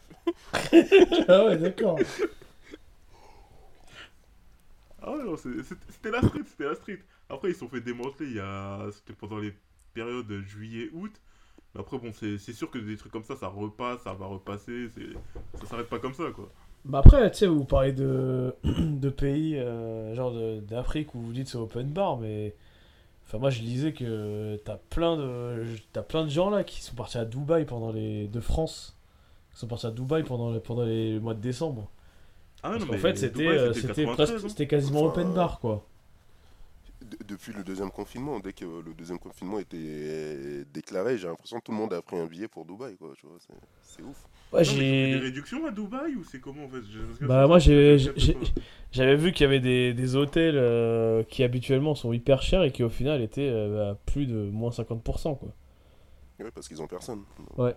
[1.29, 2.07] Ah ouais, d'accord.
[5.03, 5.37] Ah ouais,
[5.91, 6.99] c'était la street, c'était la street.
[7.35, 8.87] Après, ils se sont fait démanteler il y a.
[8.93, 9.53] C'était pendant les
[9.93, 11.13] périodes de juillet-août.
[11.75, 14.89] Mais après, bon, c'est sûr que des trucs comme ça, ça repasse, ça va repasser.
[15.61, 16.49] Ça s'arrête pas comme ça, quoi.
[16.85, 21.49] Bah après, tu sais, vous parlez de, de pays, euh, genre d'Afrique où vous dites
[21.49, 22.55] c'est open bar, mais...
[23.27, 25.65] Enfin, moi, je lisais que t'as plein de,
[25.95, 28.99] t'as plein de gens là qui sont partis à Dubaï pendant les, de France,
[29.53, 31.89] qui sont partis à Dubaï pendant, les- pendant les mois de décembre.
[32.63, 34.49] Ah Parce non, mais fait, c'était, Dubaï, euh, c'était c'était 93, presque, hein.
[34.51, 35.87] c'était quasiment open bar, quoi.
[37.11, 41.65] De- depuis le deuxième confinement, dès que le deuxième confinement était déclaré, j'ai l'impression que
[41.65, 44.25] tout le monde a pris un billet pour Dubaï, quoi, tu vois, c'est- c'est ouf.
[44.53, 45.19] Ouais, Non, fais des j'ai.
[45.19, 46.81] réductions à Dubaï ou c'est comment en fait
[47.23, 48.37] Bah, moi, j'ai- j'ai-.
[48.93, 52.71] J'avais vu qu'il y avait des, des hôtels euh, qui habituellement sont hyper chers et
[52.71, 55.35] qui au final étaient euh, à plus de moins 50%.
[55.37, 55.49] Quoi.
[56.41, 57.23] Ouais, parce qu'ils ont personne.
[57.57, 57.75] Ouais.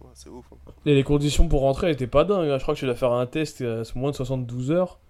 [0.00, 0.44] Ouais, c'est ouf.
[0.52, 0.72] hein.
[0.86, 2.48] Et les conditions pour rentrer étaient pas dingues.
[2.50, 2.58] hein.
[2.58, 5.00] Je crois que tu dois faire un test à moins de 72 heures.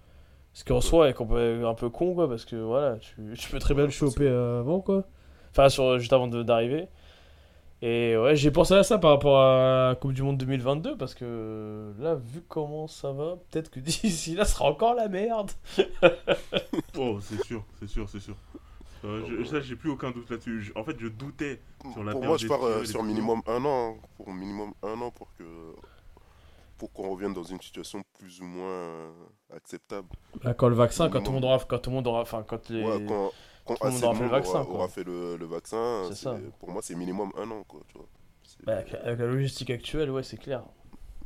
[0.59, 3.61] Ce qui en soi est un peu con, quoi, parce que voilà, tu, tu peux
[3.61, 5.05] très bien le choper avant, quoi.
[5.53, 6.89] Enfin, sur, juste avant d'arriver.
[7.81, 11.15] Et ouais, j'ai pensé à ça par rapport à la Coupe du Monde 2022, parce
[11.15, 15.53] que là, vu comment ça va, peut-être que d'ici là, ce sera encore la merde.
[16.99, 18.35] Oh, c'est sûr, c'est sûr, c'est sûr.
[19.05, 20.73] Euh, je- ça, j'ai plus aucun doute là-dessus.
[20.75, 21.61] En fait, je doutais.
[21.93, 23.93] Sur la pour moi, je pars euh, sur minimum un an.
[23.93, 23.95] hein.
[24.17, 25.45] Pour minimum un an pour que
[26.79, 29.13] pour qu'on revienne dans une situation plus ou moins euh,
[29.55, 30.09] acceptable.
[30.43, 32.43] Bah, quand le vaccin, quand tout le monde aura, quand tout le monde aura, enfin,
[32.47, 33.33] quand les, Ouais, quand
[33.65, 36.09] quand tout le monde assez aura de fait le vaccin, aura, fait le, le vaccin,
[36.09, 36.39] C'est c'est- ça.
[36.59, 38.09] pour moi, c'est minimum un an, quoi, tu vois.
[38.65, 40.63] Bah, avec, avec la logistique actuelle, ouais, c'est clair.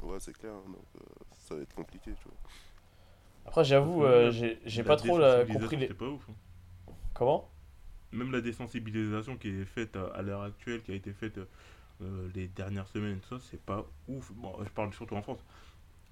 [0.02, 0.52] Ouais, c'est clair.
[0.66, 1.00] Donc, euh,
[1.48, 2.36] ça va être compliqué, tu vois.
[3.46, 5.86] Après, j'avoue, euh, j'ai j'ai La pas trop la, compris les.
[5.88, 6.28] C'est pas ouf.
[6.30, 6.34] hein.
[7.14, 7.48] Comment?
[8.12, 11.40] Même la désensibilisation qui est faite à, à l'heure actuelle, qui a été faite
[12.02, 14.32] euh, les dernières semaines, ça, c'est pas ouf.
[14.32, 15.40] Bon, je parle surtout en France.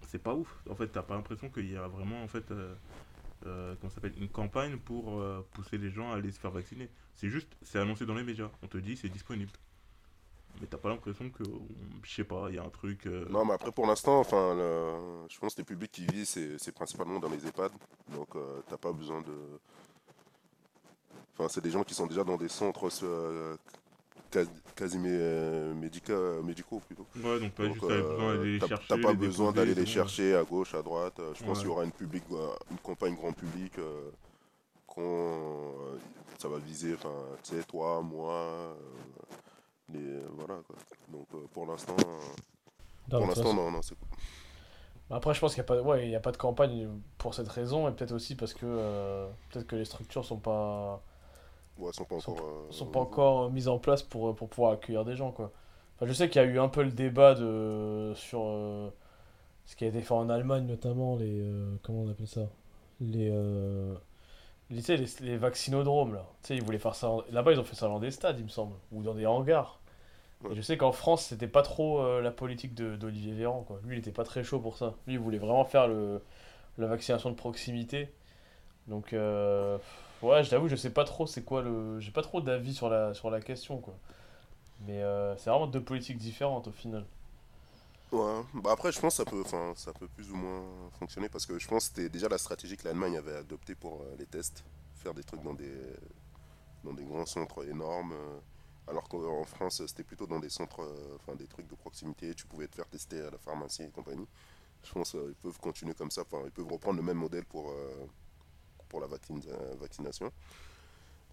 [0.06, 0.62] C'est pas ouf.
[0.68, 2.74] En fait, t'as pas l'impression qu'il y a vraiment, en fait, euh,
[3.46, 5.22] euh, comment s'appelle, une campagne pour
[5.52, 6.88] pousser les gens à aller se faire vacciner.
[7.14, 8.50] C'est juste, c'est annoncé dans les médias.
[8.62, 9.52] On te dit, c'est disponible.
[10.60, 11.44] Mais t'as pas l'impression que,
[12.02, 13.06] je sais pas, il y a un truc.
[13.06, 16.72] Non, mais après, pour l'instant, enfin, le- je pense que les publics qui vivent, c'est
[16.72, 17.72] principalement dans les EHPAD.
[18.12, 18.28] Donc,
[18.68, 19.32] t'as pas besoin de.
[21.34, 22.90] Enfin, c'est des gens qui sont déjà dans des centres
[24.30, 27.06] quasi, quasi mé- euh, médica- médicaux plutôt.
[27.16, 28.86] Ouais, donc t'as Donc, juste besoin d'aller euh, les t'as chercher.
[28.88, 31.18] t'as pas besoin d'aller les chercher à gauche, à droite.
[31.20, 31.62] Euh, Je pense Ouais.
[31.62, 33.78] qu'il y aura une, public, euh, une campagne grand public.
[33.78, 34.10] euh,
[34.86, 35.98] qu'on, euh,
[36.38, 37.14] ça va viser, enfin,
[37.44, 38.32] tu sais, toi, moi.
[38.34, 38.74] euh,
[39.92, 40.76] les, voilà, quoi.
[41.08, 42.18] Donc, euh, pour l'instant, euh,
[43.12, 44.08] Non, pour l'instant, non, non, c'est cool.
[45.10, 47.34] Après, je pense qu'il n'y a, pas- ouais, il y a pas de campagne pour
[47.34, 51.02] cette raison, et peut-être aussi parce que euh, peut-être que les structures sont pas,
[51.80, 52.46] Ouais, sont pas Sont- encore.
[52.46, 55.32] euh, sont pas encore mises en place pour, pour pouvoir accueillir des gens.
[55.32, 55.50] Quoi.
[55.96, 58.90] Enfin, je sais qu'il y a eu un peu le débat de, sur euh,
[59.66, 61.40] ce qui a été fait en Allemagne, notamment les.
[61.40, 62.48] euh, comment on appelle ça?
[63.00, 63.30] Les.
[63.32, 63.94] euh,
[64.70, 66.26] les, tu sais, les, les vaccinodromes, là.
[66.42, 67.08] Tu sais, ils voulaient faire ça.
[67.10, 69.26] en- Là-bas, ils ont fait ça dans des stades, il me semble, ou dans des
[69.26, 69.80] hangars.
[70.44, 70.52] Ouais.
[70.52, 73.80] Et je sais qu'en France, c'était pas trop euh, la politique d'Olivier Véran, quoi.
[73.84, 74.94] Lui, il était pas très chaud pour ça.
[75.06, 76.22] Lui, il voulait vraiment faire le,
[76.78, 78.10] la vaccination de proximité.
[78.86, 79.78] Donc, euh,
[80.22, 82.00] ouais, je t'avoue, je sais pas trop c'est quoi le.
[82.00, 83.94] J'ai pas trop d'avis sur la, sur la question, quoi.
[84.86, 87.04] Mais euh, c'est vraiment deux politiques différentes au final.
[88.12, 89.44] Ouais, bah après, je pense que ça peut,
[89.76, 90.64] ça peut plus ou moins
[90.98, 94.02] fonctionner parce que je pense que c'était déjà la stratégie que l'Allemagne avait adoptée pour
[94.02, 94.64] euh, les tests,
[94.96, 95.72] faire des trucs dans des,
[96.82, 98.14] dans des grands centres énormes,
[98.88, 100.82] alors qu'en France, c'était plutôt dans des centres,
[101.20, 104.26] enfin, des trucs de proximité, tu pouvais te faire tester à la pharmacie et compagnie.
[104.82, 107.72] Je pense qu'ils peuvent continuer comme ça, enfin, ils peuvent reprendre le même modèle pour,
[108.90, 110.30] pour la vaccine- euh, vaccination.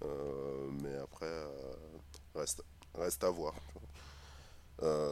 [0.04, 1.50] Euh, mais après, euh,
[2.36, 2.64] reste,
[2.96, 3.54] reste à voir.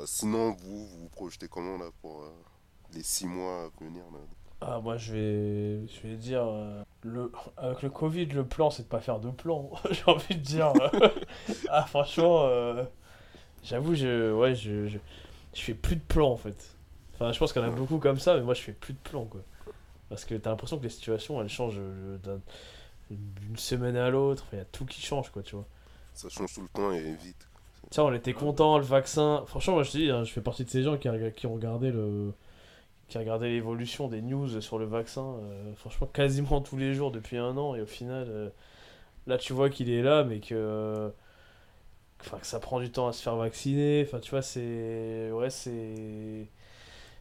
[0.06, 2.24] Sinon, vous, vous vous projetez comment là pour
[2.94, 4.20] les six mois à venir là?
[4.62, 6.44] Ah, moi, je vais, je vais dire.
[6.46, 9.72] euh, le, avec le Covid, le plan, c'est de pas faire de plan.
[9.92, 10.72] J'ai envie de dire.
[11.70, 12.84] ah, franchement, euh,
[13.64, 14.98] j'avoue, je, ouais, je, je,
[15.54, 16.76] je fais plus de plans en fait.
[17.16, 18.94] Enfin, je pense qu'il y en a beaucoup comme ça, mais moi, je fais plus
[18.94, 19.42] de plans quoi.
[20.10, 22.42] Parce que t'as l'impression que les situations, elles changent euh, d'un-
[23.10, 24.46] d'une semaine à l'autre.
[24.54, 25.66] Il y a tout qui change, quoi, tu vois.
[26.14, 27.48] Ça change tout le temps et vite.
[27.90, 29.44] Tiens, on était content le vaccin.
[29.48, 31.92] Franchement, moi je te dis, hein, je fais partie de ces gens qui, ont regardé
[31.92, 32.34] le
[33.08, 35.22] qui l'évolution des news sur le vaccin.
[35.24, 37.76] euh, franchement, quasiment tous les jours depuis un an.
[37.76, 38.50] Et au final, euh,
[39.28, 41.12] là, tu vois qu'il est là, mais que
[42.22, 44.04] enfin que ça prend du temps à se faire vacciner.
[44.08, 46.48] Enfin, tu vois, c'est ouais, c'est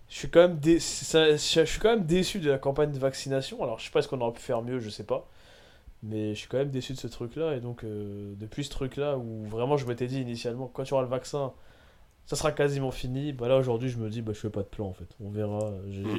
[0.09, 3.63] je suis quand même dé- je suis quand même déçu de la campagne de vaccination.
[3.63, 5.29] Alors, je sais pas ce qu'on aurait pu faire mieux, je sais pas.
[6.03, 7.57] Mais je suis quand même déçu de ce truc-là.
[7.57, 11.03] Et donc, euh, depuis ce truc-là, où vraiment je m'étais dit initialement, quand tu auras
[11.03, 11.53] le vaccin,
[12.27, 13.33] ça sera quasiment fini.
[13.33, 15.09] Bah là, aujourd'hui, je me dis, bah, je fais pas de plan en fait.
[15.21, 15.73] On verra.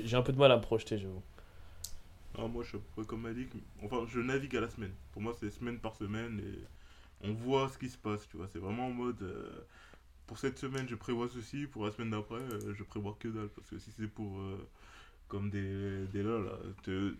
[0.03, 1.21] J'ai un peu de mal à me projeter, j'avoue.
[2.37, 3.49] Ah, moi, je comme Malik.
[3.83, 4.91] Enfin, je navigue à la semaine.
[5.13, 8.47] Pour moi, c'est semaine par semaine et on voit ce qui se passe, tu vois.
[8.51, 9.21] C'est vraiment en mode.
[9.21, 9.65] euh,
[10.27, 11.67] pour cette semaine, je prévois ceci.
[11.67, 13.49] Pour la semaine d'après, euh, je prévois que dalle.
[13.49, 14.39] Parce que si c'est pour.
[14.39, 14.67] euh,
[15.29, 17.15] comme des, des là, là, te-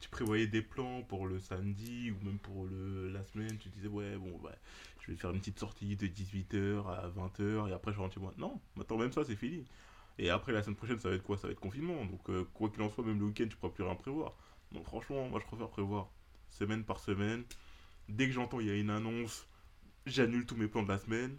[0.00, 3.58] tu prévoyais des plans pour le samedi ou même pour le, la semaine.
[3.58, 4.52] Tu disais, ouais, bon, bah,
[5.00, 8.20] je vais faire une petite sortie de 18h à 20h et après, je rentre chez
[8.20, 8.34] moi.
[8.38, 9.66] Non, maintenant, même ça, c'est fini.
[10.18, 11.36] Et après, la semaine prochaine, ça va être quoi?
[11.38, 12.04] Ça va être confinement.
[12.06, 14.34] Donc, euh, quoi qu'il en soit, même le week-end, tu pourras plus rien prévoir.
[14.72, 16.10] Donc franchement, moi je préfère prévoir
[16.50, 17.44] semaine par semaine.
[18.08, 19.46] dès que j'entends il y a une annonce,
[20.06, 21.38] j'annule tous mes plans de la semaine.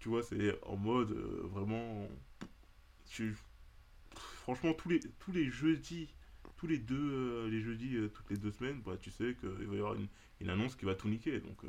[0.00, 2.08] Tu vois, c'est en mode euh, vraiment.
[3.10, 3.24] je-
[4.42, 6.08] franchement, tous les, tous les jeudis,
[6.56, 9.66] tous les deux, euh, les jeudis, euh, toutes les deux semaines, bah, tu sais qu'il
[9.68, 10.08] va y avoir une,
[10.40, 11.40] une annonce qui va tout niquer.
[11.40, 11.68] Donc, euh,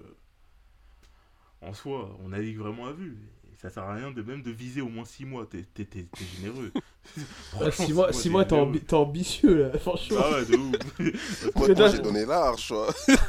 [1.62, 3.18] en soi, on navigue vraiment à vue.
[3.52, 5.46] Et ça sert à rien de même de viser au moins 6 mois.
[5.46, 6.72] T'es t'es- t'es- t'es généreux.
[7.60, 8.72] Ah, Franchement, 6 mois, six mois t'es généreux.
[8.78, 10.18] ambi- t'es ambitieux là, franchement.
[10.24, 11.56] Ah ouais, de ouf.
[11.56, 12.74] Moi, j'ai donné large, tu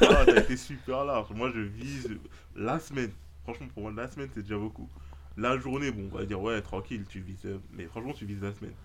[0.01, 1.31] ah, t'as été super large.
[1.31, 2.09] Moi, je vise
[2.55, 3.11] la semaine.
[3.43, 4.89] Franchement, pour moi, la semaine, c'est déjà beaucoup.
[5.37, 7.47] La journée, bon, on va dire, ouais, tranquille, tu vises.
[7.71, 8.75] Mais franchement, tu vises la semaine.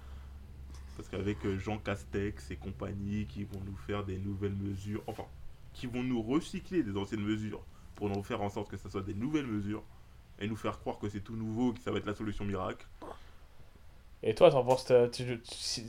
[0.97, 5.27] Parce qu'avec euh, Jean Castex et compagnie qui vont nous faire des nouvelles mesures, enfin,
[5.73, 9.03] qui vont nous recycler des anciennes mesures pour nous faire en sorte que ça soit
[9.03, 9.85] des nouvelles mesures
[10.41, 12.87] et nous faire croire que c'est tout nouveau, que ça va être la solution miracle.
[14.23, 15.43] Et toi, t'en penses, tu-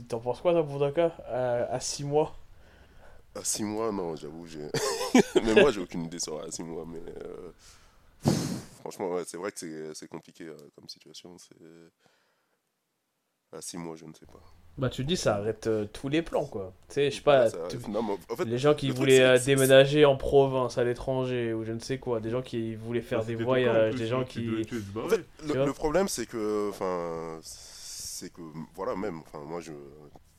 [0.08, 1.06] t'en penses quoi, toi, pour Daka
[1.70, 2.36] À 6 mois?
[3.34, 4.68] À 6 mois, non, j'avoue, j'ai.
[5.44, 6.98] mais moi, j'ai aucune idée sur à 6 mois, mais.
[7.24, 7.52] euh,
[8.80, 11.36] Franchement, ouais, c'est vrai que c'est- c'est compliqué euh, comme situation.
[11.38, 11.56] C'est.
[13.52, 14.40] À 6 mois, je ne sais pas.
[14.78, 16.72] Bah, tu te dis, ça arrête euh, tous les plans, quoi.
[16.88, 18.94] Tu sais, je sais pas, Ça- tu- non, mais en fait, les gens qui le
[18.94, 22.76] voulaient euh, déménager en province, à l'étranger, ou je ne sais quoi, des gens qui
[22.76, 24.62] voulaient faire Ça, des voyages, des gens qui...
[24.96, 28.40] En fait, le, problème, c'est que, enfin, c'est que,
[28.74, 29.72] voilà, même, enfin, moi, je,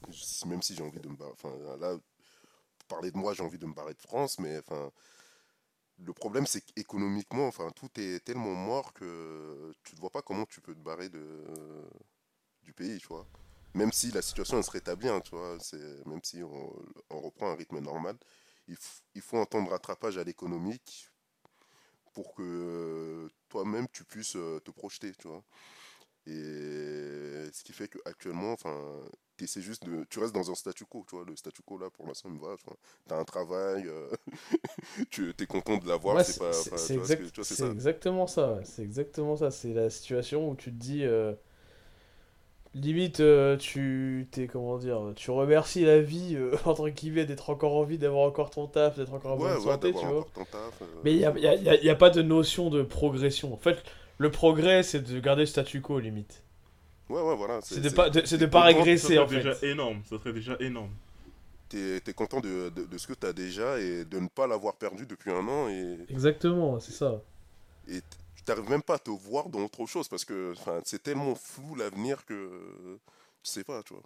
[0.10, 1.98] je- même si j'ai envie de me barrer, enfin, là,
[2.88, 4.90] parler de moi, j'ai envie de me barrer de France, mais, enfin,
[6.04, 10.46] le problème, c'est qu'économiquement, enfin, tout est tellement mort que tu ne vois pas comment
[10.46, 11.46] tu peux te barrer de,
[12.64, 13.28] du pays, tu vois.
[13.74, 15.58] Même si la situation se rétablit, hein, tu vois,
[16.06, 16.74] même si on,
[17.10, 18.18] reprend un rythme normal,
[18.68, 18.78] il,
[19.16, 21.10] il faut un temps de rattrapage à l'économique
[22.14, 25.44] pour que toi-même tu puisses euh, te projeter, tu vois.
[26.28, 29.02] Et ce qui fait qu'actuellement, enfin,
[29.40, 31.26] essaies juste de, tu restes dans un statu quo, tu vois.
[31.26, 32.78] Le statu quo là, pour l'instant, il me va, tu vois.
[33.08, 34.08] T'as un travail, euh,
[35.12, 38.26] tu es content de l'avoir, Ouais, c'est c'est pas, c'est- c'est exact- c'est c'est exactement
[38.28, 39.52] ça, ouais, c'est exactement ça.
[39.52, 41.34] C'est la situation où tu te dis, euh,
[42.74, 47.76] limite, euh, tu t'es comment dire, tu remercies la vie euh, entre guillemets d'être encore
[47.76, 50.26] en vie, d'avoir encore ton taf, d'être encore en Ouais, bonne santé, tu vois.
[50.52, 50.82] taf.
[50.82, 52.84] euh, Mais il n'y a, y a- y a- y a pas de notion de
[52.84, 53.54] progression.
[53.54, 53.84] En fait,
[54.22, 56.44] le progrès, c'est de garder le statu quo, limite.
[57.10, 57.60] Ouais, ouais, voilà.
[57.62, 59.50] C'est de pas, de- c'est de pas régresser, ça en serait fait.
[59.50, 60.92] déjà énorme, ça serait déjà énorme.
[61.70, 64.76] T'es es content de, de, de ce que t'as déjà et de ne pas l'avoir
[64.76, 67.22] perdu depuis un an et, Exactement, c'est ça.
[67.88, 68.02] et
[68.36, 71.34] tu t'arrives même pas à te voir dans autre chose parce que enfin, c'est tellement
[71.36, 73.00] flou l'avenir que euh,
[73.44, 74.04] tu sais pas, tu vois.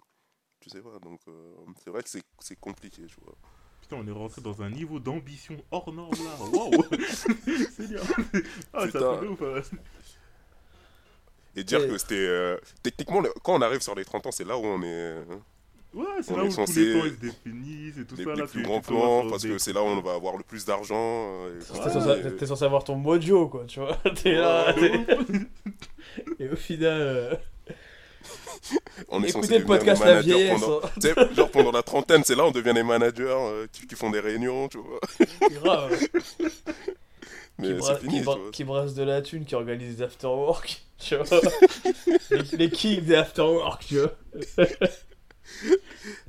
[0.60, 1.52] Tu sais pas, donc euh,
[1.84, 3.34] c'est vrai que c'est c'est compliqué, tu vois.
[3.82, 6.44] Putain, on est rentré dans un niveau d'ambition hors norme là.
[6.52, 6.70] Waouh
[7.76, 8.00] C'est bien.
[8.72, 9.18] Ah, ça Putain.
[9.20, 9.42] fait ouf.
[9.42, 9.76] hein.
[11.56, 12.14] Et dire que c'était.
[12.16, 14.86] euh, techniquement, le- quand on arrive sur les 30 ans, c'est là où on est.
[14.86, 15.22] euh,
[15.94, 18.16] Ouais, c'est On là est où tous censé- les plans ils se définissent et tout
[18.16, 18.30] les, ça.
[18.34, 20.42] les là, plus grands plans, parce que des- c'est là où on va avoir le
[20.42, 20.94] plus d'argent.
[21.46, 23.96] euh, T'es censé, et- censé avoir ton mojo, quoi, tu vois.
[24.22, 25.06] T'es là, Ouais.
[25.06, 27.34] t'es- et au final, euh,
[29.08, 30.60] on est censé écoutez le devenir podcast les La Vieillesse.
[30.60, 30.90] pendant- hein.
[31.00, 33.86] Tu sais, genre pendant la trentaine, c'est là où on devient les managers euh, qui,
[33.86, 35.00] qui font des réunions, tu vois.
[35.62, 35.98] Grave.
[37.58, 38.50] Mais qui, bra- fini, qui, tu bra- vois.
[38.50, 41.40] qui brasse de la thune, qui organise des afterwork, tu vois.
[42.30, 44.12] les, les kings des afterwork, tu vois.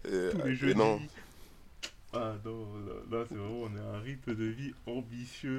[0.06, 0.76] Et, tous les et jeudis.
[0.76, 1.02] non,
[2.14, 5.50] Ah non, là, là, c'est vraiment, on est à un rythme de vie ambitieux.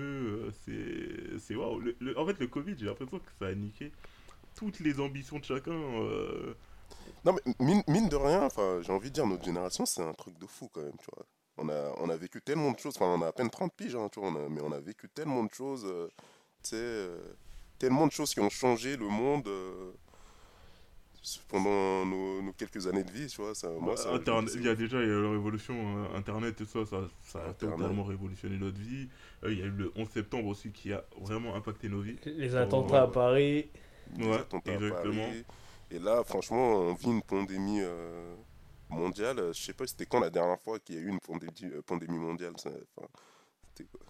[0.46, 1.38] euh, C'est.
[1.38, 1.78] c'est waouh.
[1.80, 3.92] Le- le- En fait, le Covid, j'ai l'impression que ça a niqué
[4.56, 5.72] toutes les ambitions de chacun.
[5.72, 6.54] euh,
[7.24, 10.14] non mais mine, mine de rien, enfin, j'ai envie de dire, notre génération, c'est un
[10.14, 11.26] truc de fou quand même, tu vois.
[11.58, 13.96] On a, on a vécu tellement de choses, enfin, on a à peine 30 piges,
[13.96, 16.08] hein, tu vois, on a- mais on a vécu tellement de choses, euh,
[16.62, 17.18] tu sais, euh,
[17.78, 19.90] tellement de choses qui ont changé le monde euh,
[21.48, 23.54] pendant nos, nos quelques années de vie, tu vois.
[23.54, 26.16] Ça, moi, ça, Interne- c'est- Il y a déjà il y a la révolution euh,
[26.16, 27.76] Internet, tout ça, ça, ça a Internet.
[27.78, 29.08] totalement révolutionné notre vie.
[29.44, 32.16] Euh, il y a eu le 11 septembre aussi qui a vraiment impacté nos vies.
[32.24, 33.68] Les attentats à Paris.
[34.10, 35.24] des Ouais, attentats à exactement.
[35.26, 35.44] Paris.
[35.90, 38.34] Et là, franchement, on vit une pandémie euh,
[38.90, 39.52] mondiale.
[39.54, 41.82] Je sais pas, c'était quand la dernière fois qu'il y a eu une pandémie, euh,
[41.82, 42.70] pandémie mondiale ça-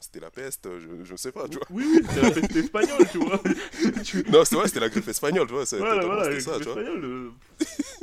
[0.00, 1.66] C'était la peste, je, je sais pas, tu vois.
[1.70, 3.42] Oui, oui, c'était la peste espagnole, tu vois.
[4.32, 5.64] Non, c'est vrai, c'était la grippe espagnole, tu vois.
[5.72, 7.30] Voilà, voilà, la ça, espagnole, euh,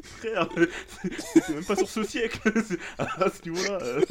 [0.04, 0.48] frère,
[1.34, 2.40] c'est même pas sur ce siècle,
[3.00, 3.80] à ce niveau-là.
[3.82, 4.02] euh.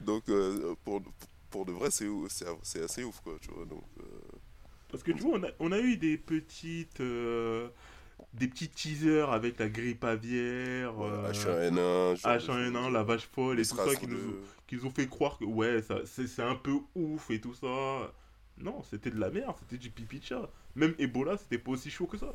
[0.00, 1.02] Donc, euh, pour,
[1.50, 3.64] pour de vrai, c'est assez ouf, quoi, tu vois.
[3.64, 4.02] Donc, euh,
[4.90, 7.00] Parce que tu vois, on a, on a eu des petites.
[8.34, 12.38] Euh, des petits teasers avec la grippe aviaire, euh, H1N1, ce genre de
[12.70, 12.92] H1N1, choses.
[12.92, 15.38] la vache folle et tout ça, qui nous, de- ont- qui nous ont fait croire
[15.38, 18.12] que ouais, ça, c'est, un peu ouf et tout ça.
[18.58, 20.48] Non, c'était de la merde, c'était du pipi de chat.
[20.74, 22.32] Même Ebola, c'était pas aussi chaud que ça.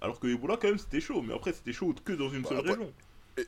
[0.00, 2.50] Alors que Ebola, quand même, c'était chaud, mais après, c'était chaud que dans une Bah,
[2.50, 2.92] seule après- région.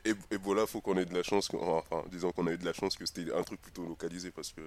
[0.04, 2.58] Et, et, Ebola, faut qu'on ait de la chance, que- enfin, disons qu'on a eu
[2.58, 4.60] de la chance que c'était un truc plutôt localisé parce que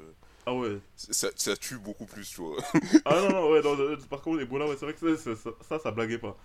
[0.45, 0.79] Ah ouais.
[0.97, 2.57] ça, ça tue beaucoup plus, tu vois.
[3.05, 5.35] Ah non, non, ouais, non, euh, par contre, Ebola, ouais, c'est vrai que ça, ça,
[5.41, 6.37] ça, ça, ça blaguait pas.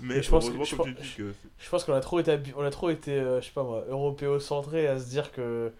[0.00, 0.86] Mais, Mais je pense que- je pense-
[1.16, 1.32] que.
[1.58, 3.84] Je pense qu'on a trop été, on a trop été euh, je sais pas moi,
[3.88, 5.72] européocentré à se dire que.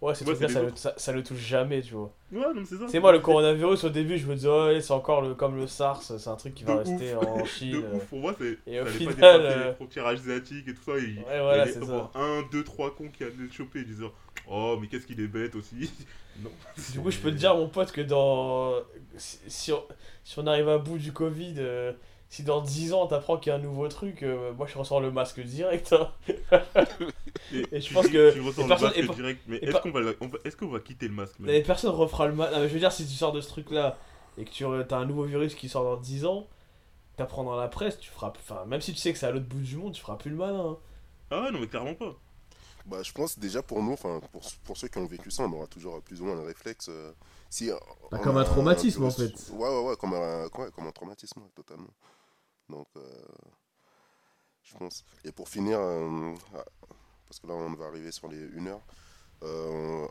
[0.00, 2.12] Ouais, ces Ouais, trucs-là, ça, ça, ça le touche jamais, tu vois.
[2.32, 2.86] Ouais, c'est ça.
[2.88, 5.68] C'est moi, le coronavirus, au début, je me disais, oh, c'est encore le, comme le
[5.68, 7.24] SARS, c'est un truc qui va De rester ouf.
[7.24, 7.82] en De Chine.
[7.84, 7.96] euh.
[7.98, 8.58] ouf, pour moi, c'est.
[8.66, 10.98] Et au ça final, pas euh, les frontières asiatiques et tout ça.
[10.98, 12.10] Il, Ouais, voilà, il y c'est ça.
[12.16, 14.10] Un, deux, trois cons qui allaient le choper disant
[14.48, 15.88] Oh, mais qu'est-ce qu'il est bête aussi.
[16.42, 16.50] non.
[16.92, 18.74] Du coup, je peux te dire, mon pote, que dans.
[19.16, 19.84] Si, si on,
[20.24, 21.92] si on arrive à bout du Covid, euh,
[22.32, 25.02] si dans 10 ans t'apprends qu'il y a un nouveau truc, euh, moi je ressors
[25.02, 25.92] le masque direct.
[25.92, 26.10] hein.
[27.72, 29.42] Et je pense que- Tu ressens et le personne- masque direct.
[29.46, 30.00] Mais est-ce qu'on va,
[30.44, 32.52] est-ce qu'on va quitter le masque même Mais personne refera le masque.
[32.54, 33.98] Non, mais je veux dire, si tu sors de ce truc-là
[34.38, 36.46] et que tu as un nouveau virus qui sort dans 10 ans,
[37.16, 38.32] t'apprends dans la presse, tu feras.
[38.34, 40.30] Enfin, même si tu sais que c'est à l'autre bout du monde, tu feras plus
[40.30, 40.70] le malin.
[40.70, 40.78] hein.
[41.30, 42.14] Ah ouais, non, mais clairement pas.
[42.86, 45.52] Bah, je pense déjà pour nous, enfin pour, pour ceux qui ont vécu ça, on
[45.52, 46.86] aura toujours plus ou moins le réflexe.
[46.88, 47.12] euh,
[47.50, 47.76] si, euh,
[48.10, 49.52] Bah, comme un traumatisme, en virus- fait.
[49.52, 51.90] Ouais, ouais, ouais, comme un, ouais, comme un traumatisme, totalement.
[52.68, 53.00] Donc, euh,
[54.62, 55.04] je pense.
[55.24, 56.64] Et pour finir, euh, ah,
[57.28, 58.80] parce que là on va arriver sur les 1 heure,
[59.42, 60.06] euh,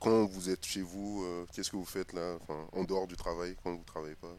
[0.00, 3.56] quand vous êtes chez vous, qu'est-ce que vous faites là, enfin, en dehors du travail,
[3.62, 4.34] quand vous travaillez pas?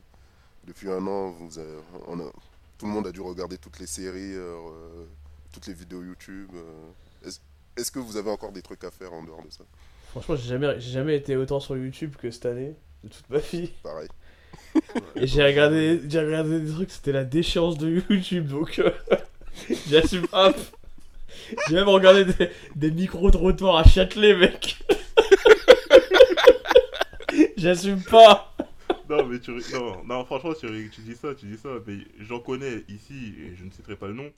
[0.66, 2.32] Depuis un an, vous avez- on a,
[2.78, 4.36] tout le monde a dû regarder toutes les séries,
[5.54, 6.52] toutes les vidéos YouTube.
[7.26, 7.40] est-ce-
[7.78, 9.64] est-ce que vous avez encore des trucs à faire en dehors de ça?
[10.12, 13.38] Franchement, j'ai jamais, j'ai jamais été autant sur YouTube que cette année, de toute ma
[13.40, 13.68] vie.
[13.84, 14.10] Pareil.
[15.16, 18.92] J'ai regardé, j'ai regardé des trucs, c'était la déchéance de YouTube, donc euh,
[19.90, 20.54] j'assume pas.
[21.68, 24.78] J'ai même regardé des, des micro-trottoirs à Châtelet, mec.
[27.58, 28.56] j'assume pas.
[29.10, 29.52] Non, mais tu.
[29.52, 31.70] Non, non franchement, tu, tu dis ça, tu dis ça.
[31.86, 34.32] Mais j'en connais ici, et je ne citerai pas le nom,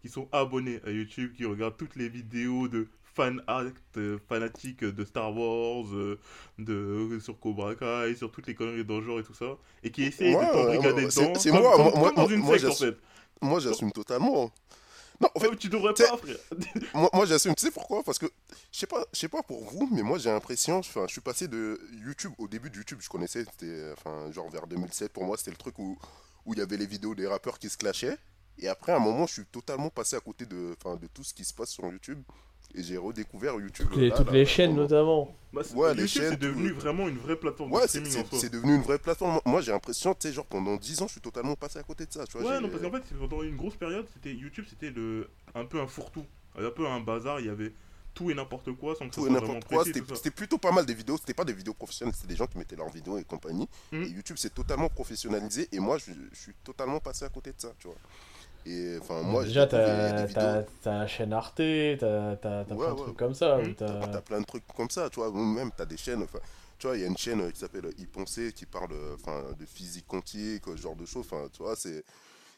[0.00, 3.64] qui sont abonnés à YouTube, qui regardent toutes les vidéos de fan art
[3.96, 6.18] euh, fanatiques de Star Wars, euh,
[6.58, 9.90] de, sur Cobra Kai, sur toutes les conneries dans le genre et tout ça, et
[9.90, 11.34] qui essayent Ouais, de t'embrigader dedans.
[11.38, 12.92] c'est moi, comme- moi- dans moi- une moi, secte, en j'assume.
[12.92, 12.98] fait.
[13.42, 14.50] Moi, j'assume totalement.
[15.20, 16.36] Non, en fait, Ouais, tu devrais pas, frère.
[16.94, 17.54] moi, moi, j'assume.
[17.54, 18.02] Tu sais pourquoi?
[18.02, 18.26] Parce que
[18.72, 21.20] je sais pas, je sais pas pour vous, mais moi j'ai l'impression, enfin, je suis
[21.20, 25.12] passé de YouTube au début de YouTube, je connaissais, c'était, enfin, genre vers 2007.
[25.12, 25.96] Pour moi, c'était le truc où
[26.44, 28.16] où il y avait les vidéos des rappeurs qui se clashaient.
[28.58, 31.22] Et après, à un moment, je suis totalement passé à côté de, enfin, de tout
[31.22, 32.20] ce qui se passe sur YouTube.
[32.74, 33.86] Et j'ai redécouvert YouTube.
[33.90, 34.82] Toutes les, là, toutes là, les chaînes, vraiment.
[34.82, 35.36] notamment.
[35.52, 37.86] Bah, c'est- Ouais, les YouTube, c'est chaînes, devenu tout- vraiment une vraie plateforme Ouais, de
[37.86, 39.40] c'est streaming c'est- c'est devenu une vraie plateforme.
[39.44, 42.06] Moi, j'ai l'impression, tu sais, genre pendant 10 ans, je suis totalement passé à côté
[42.06, 42.24] de ça.
[42.26, 44.64] Tu vois, Ouais, j'ai- non, parce qu'en fait, c'est pendant une grosse période, c'était YouTube,
[44.68, 46.24] c'était le un peu un fourre-tout,
[46.58, 47.40] un peu un bazar.
[47.40, 47.72] Il y avait
[48.14, 49.76] tout et n'importe quoi sans que tout ça et soit n'importe vraiment quoi.
[49.78, 50.16] précis, C'était tout ça.
[50.16, 51.16] c'était plutôt pas mal des vidéos.
[51.18, 53.68] C'était pas des vidéos professionnelles, c'était des gens qui mettaient leurs vidéos et compagnie.
[53.90, 54.02] Mhm.
[54.04, 55.68] Et YouTube, c'est totalement professionnalisé.
[55.72, 57.96] Et moi, je, je suis totalement passé à côté de ça, tu vois.
[58.66, 60.64] Et enfin, moi, Déjà, t'as vidéos.
[60.82, 63.02] t'as la chaîne Arte, t'as t'as- t'as Ouais, plein de ouais.
[63.06, 63.58] trucs comme ça.
[63.58, 63.62] Mm.
[63.70, 65.28] où t'as- plein de trucs comme ça, tu vois.
[65.30, 66.22] Ou Même, t'as des chaînes.
[66.22, 66.38] Enfin,
[66.78, 69.14] tu vois, il y a une chaîne euh, qui s'appelle Y Penser qui parle euh,
[69.16, 71.26] enfin, de physique quantique, ce genre de choses.
[71.30, 72.04] Enfin, tu vois, c'est.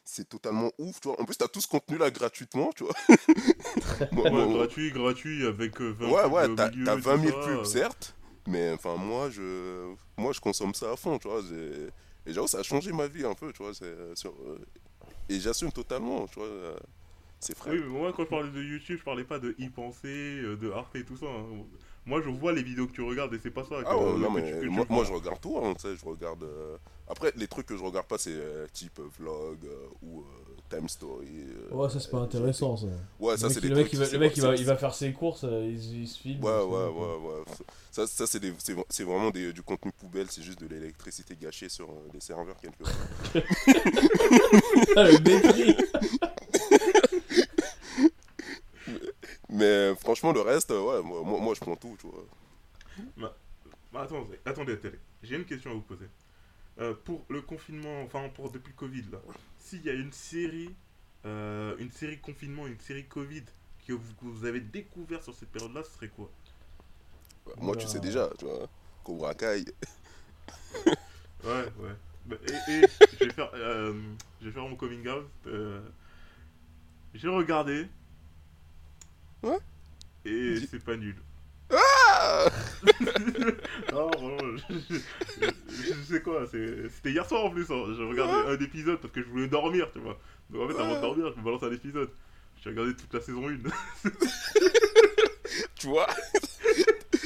[0.07, 1.19] C'est totalement ouf, tu vois.
[1.19, 2.93] En plus, t'as tout ce contenu-là gratuitement, tu vois.
[4.13, 7.01] Moi- Ouais, moi- gratuit, gratuit, avec euh, 20 Ouais, pubs ouais, t'as milieu t'as et
[7.01, 7.65] 20 000 tout ça, pubs, euh.
[7.65, 8.15] certes,
[8.47, 11.41] mais enfin, moi, je, moi, je consomme ça à fond, tu vois.
[12.27, 13.73] Et ça a changé ma vie un peu, tu vois.
[13.73, 14.59] c'est- sur- euh,
[15.29, 16.49] Et j'assume totalement, tu vois.
[16.49, 16.77] euh,
[17.41, 17.71] C'est frais.
[17.73, 20.09] Oui, mais moi, quand je parlais de YouTube, je parlais pas de y penser,
[20.43, 21.27] euh, de Arte et tout ça.
[21.27, 21.65] hein.
[22.07, 23.77] Moi, je vois les vidéos que tu regardes et c'est pas ça.
[23.87, 26.43] Ah ouais, non, mais tu- moi, je regarde tout, hein, tu sais, je regarde...
[26.43, 26.77] euh,
[27.09, 30.54] Après, les trucs que je regarde pas, c'est euh, type euh, vlog euh, ou euh,
[30.77, 31.29] time story.
[31.29, 32.87] euh, Ouais, ça c'est pas intéressant ça.
[33.21, 34.43] Ouais, ça, le c'est mec, des le mec, trucs il va, c'est le mec, il
[34.43, 36.43] va, c'est- il va faire ses courses, euh, il, il se filme.
[36.43, 37.45] Ouais, ouais, ouais, ouais.
[37.91, 41.37] Ça, ça c'est des- c'est c'est vraiment des- du contenu poubelle, c'est juste de l'électricité
[41.41, 42.93] gâchée sur euh, des serveurs quelque part.
[44.97, 45.77] Ah, le mépris.
[49.49, 52.25] Mais franchement, le reste, ouais, moi, moi, moi, je prends tout, tu vois.
[53.93, 54.99] Bah, attendez, attendez, attendez.
[55.23, 56.07] J'ai une question à vous poser.
[56.81, 59.19] Euh, pour le confinement, enfin pour depuis le Covid là,
[59.61, 60.75] s'il y a une série,
[61.25, 63.45] euh, une série confinement, une série Covid
[63.87, 66.29] que vous, que vous avez découvert sur cette période-là, ce serait quoi?
[67.59, 68.69] Moi, tu sais déjà, tu vois.
[69.05, 69.65] Cobra Kai.
[71.45, 71.95] Ouais, ouais.
[72.25, 72.87] Bah, et, et
[73.21, 73.93] je, vais faire, euh,
[74.41, 75.27] je vais faire mon coming out.
[75.47, 75.83] euh,
[77.13, 77.87] j'ai regardé.
[79.43, 79.59] Ouais.
[80.25, 81.17] Et c'est pas nul.
[81.71, 82.47] Ah
[83.93, 84.95] non, vraiment, je, je-
[85.41, 87.63] je- je sais quoi, c'était hier soir en plus.
[87.71, 87.85] hein.
[87.97, 90.19] J'ai regardé un épisode parce que je voulais dormir, tu vois.
[90.51, 92.11] Donc en fait, avant de dormir, je me balance un épisode.
[92.63, 93.57] J'ai regardé toute la saison 1.
[95.77, 96.07] tu vois?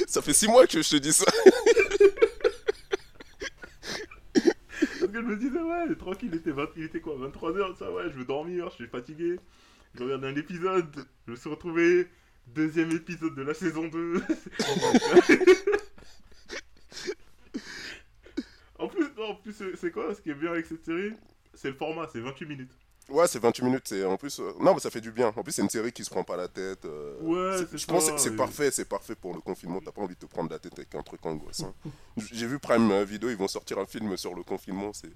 [0.07, 1.25] Ça fait 6 mois que je te dis ça.
[4.33, 7.91] Parce que je me disais, ouais, tranquille, il était, 20 il était quoi 23h, ça,
[7.91, 9.39] ouais, je veux dormir, je suis fatigué.
[9.95, 12.07] je regarde un épisode, je me suis retrouvé
[12.53, 14.21] deuxième épisode de la saison 2.
[18.77, 21.13] en plus, non, en plus c'est- quoi ce qui est bien avec cette série?
[21.53, 22.71] C'est le format, c'est 28 minutes.
[23.09, 23.83] Ouais, c'est 28 minutes.
[23.87, 24.39] C'est en plus.
[24.39, 25.33] euh, Non, mais ça fait du bien.
[25.35, 26.85] En plus, c'est une série qui se prend pas la tête.
[26.85, 28.69] euh, Ouais, Je pense que c'est parfait.
[28.69, 29.81] C'est parfait pour le confinement.
[29.83, 31.73] T'as pas envie de te prendre la tête avec un truc angoissant.
[32.17, 33.29] J'ai vu Prime Video.
[33.31, 34.93] Ils vont sortir un film sur le confinement.
[34.93, 35.11] C'est.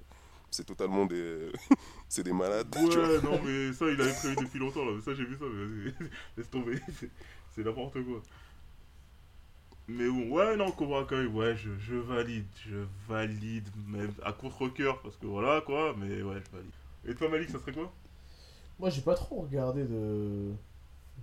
[0.53, 1.51] C'est totalement des.
[2.09, 2.67] c'est des malades.
[2.71, 3.07] tu vois.
[3.07, 4.91] Ouais, non, mais ça, il avait prévu depuis longtemps, là.
[5.03, 6.79] Ça, j'ai vu ça, mais laisse tomber.
[7.55, 8.21] C'est- n'importe quoi.
[9.87, 12.45] Mais bon, ouais, non, Cobra Kai, ouais, je, je valide.
[12.67, 16.71] Je valide, même à contre-coeur, parce que voilà, quoi, mais ouais, je valide.
[17.07, 17.91] Et toi, Malik, ça serait quoi?
[18.79, 20.51] Moi, j'ai pas trop regardé de,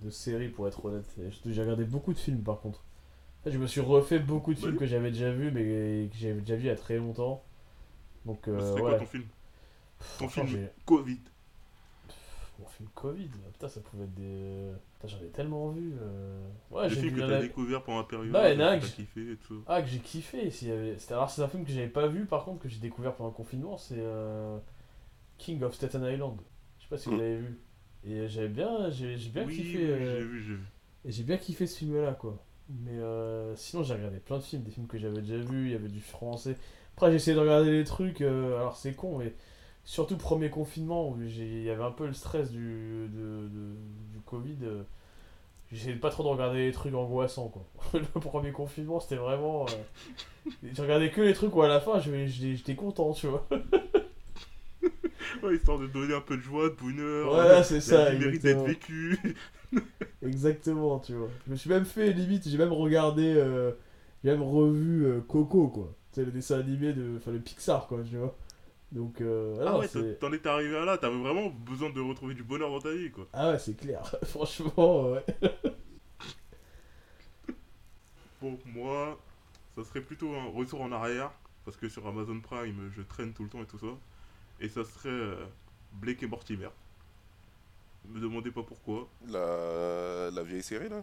[0.03, 1.07] de séries, pour être honnête.
[1.47, 2.83] J'ai regardé beaucoup de films, par contre.
[3.47, 4.79] Je me suis refait beaucoup de films Vas-y.
[4.81, 7.43] que j'avais déjà vus, mais que j'avais déjà vus il y a très longtemps.
[8.27, 8.81] Donc, euh, ouais.
[8.81, 9.25] quoi ton film?
[10.19, 11.19] Ton film j'ai- Covid.
[12.59, 14.71] Mon film Covid, putain, ça pouvait être des.
[14.99, 15.95] Putain, j'en ai tellement vu.
[16.01, 16.47] euh.
[16.71, 18.93] Ouais, j'ai film vu que t'as découvert pendant la période, Bah, a un que t'as
[18.93, 19.63] kiffé et tout.
[19.67, 20.51] Ah, que j'ai kiffé.
[20.51, 22.69] s'il y avait- c'était- Alors, c'est un film que j'avais pas vu, par contre, que
[22.69, 23.79] j'ai découvert pendant le confinement.
[23.79, 24.59] C'est euh,
[25.39, 26.39] King of Staten Island.
[26.79, 27.19] Je sais pas si vous Mm.
[27.19, 27.59] l'avez vu.
[28.05, 29.79] Et j'avais bien, j'ai j'ai bien oui, kiffé.
[29.79, 30.65] oui, euh, j'ai vu, j'ai vu.
[31.07, 32.39] Et j'ai bien kiffé ce film-là, quoi.
[32.69, 35.73] Mais euh, sinon, j'ai regardé plein de films, des films que j'avais déjà vus, il
[35.73, 36.57] y avait du français.
[37.01, 39.33] Après, j'ai essayé de regarder des trucs, euh, alors c'est con, mais
[39.85, 43.77] surtout premier confinement, où j'ai- il y avait un peu le stress du, de, de-
[44.13, 44.59] du Covid.
[44.65, 44.83] euh,
[45.73, 47.65] J'essayais pas trop de regarder les trucs angoissants, quoi.
[47.95, 49.67] le premier confinement, c'était vraiment...
[49.67, 50.05] euh,
[50.75, 53.47] J'ai regardé que les trucs où à la fin, je- je- j'étais content, tu vois.
[55.43, 57.35] Ouais, histoire de donner un peu de joie, de bonheur.
[57.35, 59.19] Euh, c'est ça, mérite d'être vécue.
[60.23, 61.29] Exactement, tu vois.
[61.47, 63.73] Je me suis même fait, limite, j'ai même regardé, euh,
[64.23, 65.95] j'ai même revu Coco, quoi.
[66.13, 68.37] C'est le dessin animé de, enfin le Pixar, quoi, tu vois.
[68.93, 72.35] Donc, euh, Ah non, ouais, t'en étais arrivé à là, t'avais vraiment besoin de retrouver
[72.35, 73.29] du bonheur dans ta vie, quoi.
[73.33, 74.03] ah ouais, c'est clair.
[74.25, 75.25] Franchement, ouais.
[78.43, 79.19] Bon, moi,
[79.77, 81.31] ça serait plutôt un retour en arrière,
[81.65, 83.87] parce que sur Amazon Prime, je traîne tout le temps et tout ça.
[84.61, 85.45] Et ça serait euh,
[85.93, 86.69] Blake et Mortimer.
[88.09, 89.09] Me demandez pas pourquoi.
[89.29, 90.31] La...
[90.33, 91.03] la vieille série là?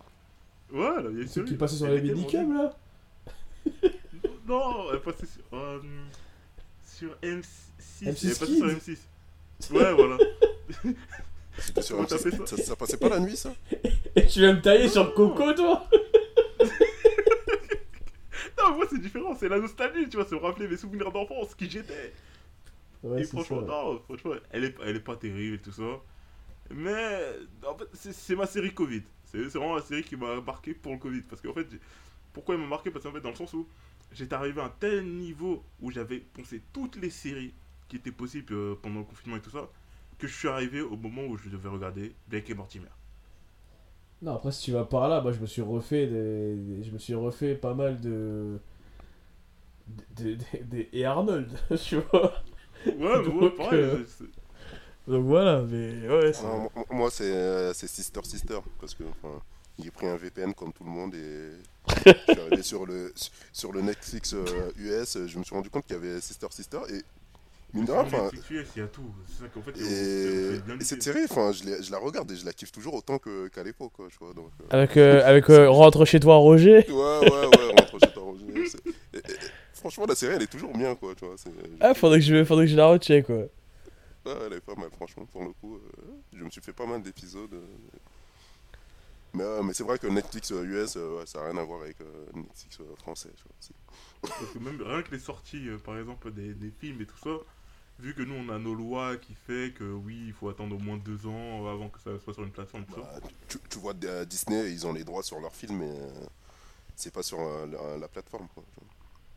[0.72, 1.46] Ouais, la vieille série.
[1.46, 2.76] qui passait sur était minicums, là?
[4.48, 5.80] Non, elle passait sur, euh,
[6.86, 7.44] sur M6.
[8.02, 8.62] M6 elle passait sur Kids.
[8.62, 8.98] M6.
[9.74, 10.18] Ouais, voilà.
[11.58, 12.20] C'était sur Comment t'as M6.
[12.32, 13.54] fait ça ça, ça passait pas la nuit ça?
[14.16, 14.92] Et tu vas me tailler Non.
[14.92, 15.88] sur Coco, toi?
[18.60, 21.54] Non, moi c'est différent, c'est la nostalgie, tu vois, c'est me rappeler mes souvenirs d'enfance,
[21.56, 22.14] qui j'étais.
[23.04, 23.68] Ouais, et c'est franchement, ça.
[23.68, 25.84] non, franchement, elle est, elle est pas terrible et tout ça.
[26.72, 27.24] Mais
[27.66, 29.04] en fait, c'est- ma série Covid.
[29.26, 31.22] C'est vraiment la série qui m'a marqué pour le Covid.
[31.22, 31.68] Parce qu'en fait,
[32.34, 32.90] pourquoi elle m'a marqué?
[32.92, 33.68] Parce qu'en fait, dans le sens où
[34.12, 37.54] j'étais arrivé à un tel niveau où j'avais pensé toutes les séries
[37.88, 39.70] qui étaient possibles euh, pendant le confinement et tout ça,
[40.18, 42.88] que je suis arrivé au moment où je devais regarder Blake et Mortimer.
[44.22, 46.56] Non, après, si tu vas par là, moi, je me suis refait des...
[46.56, 48.60] des- Je me suis refait pas mal de...
[50.16, 50.36] Des...
[50.36, 51.52] des- des- Et Arnold,
[51.84, 52.34] tu vois.
[52.86, 53.80] Ouais, mais ouais, Donc, pareil.
[53.82, 56.44] euh, c'est- c'est- Donc voilà, mais ouais, c'est...
[56.44, 58.60] Moi- Moi, c'est euh, c'est Sister Sister.
[58.80, 59.42] Parce que enfin,
[59.80, 61.52] j'ai pris un VPN comme tout le monde et
[62.06, 63.14] je suis arrivé sur le,
[63.54, 64.44] sur le Netflix euh,
[64.78, 65.18] US.
[65.28, 66.80] Je me suis rendu compte qu'il y avait Sister Sister.
[66.90, 67.02] Et
[67.74, 69.02] mine de rien, il y a tout.
[69.28, 72.54] C'est ça qu'en fait, on- Et, cette série, enfin, je, la regarde et je la
[72.54, 74.34] kiffe toujours autant que- qu'à l'époque, quoi, tu vois.
[74.34, 76.86] Donc, euh, Avec, euh, avec euh, Rentre chez toi, Roger.
[76.90, 79.38] ouais, ouais, ouais, rentre chez toi, Roger, c'est- et- et-
[79.74, 81.36] Franchement, la série, elle est toujours bien, quoi, tu vois.
[81.80, 83.36] Ah, faudrait que je, faudrait que je la recheck, quoi.
[83.36, 85.76] Ouais, elle est pas mal, franchement, pour le coup.
[85.76, 86.02] euh,
[86.34, 87.54] je me suis fait pas mal d'épisodes.
[89.42, 91.58] Euh, mais, euh, mais c'est vrai que Netflix euh, US, euh, ouais, ça n'a rien
[91.58, 93.76] à voir avec euh, Netflix euh, français, vois.
[94.22, 97.18] Parce que même rien que les sorties, euh, par exemple, des, des films et tout
[97.24, 97.38] ça,
[98.00, 100.80] vu que nous on a nos lois qui fait que oui, il faut attendre au
[100.80, 102.86] moins deux ans avant que ça soit sur une plateforme.
[102.96, 106.26] Bah, tu, tu vois, euh, Disney, ils ont les droits sur leurs films, mais euh,
[106.96, 108.64] c'est pas sur euh, la, la plateforme, quoi.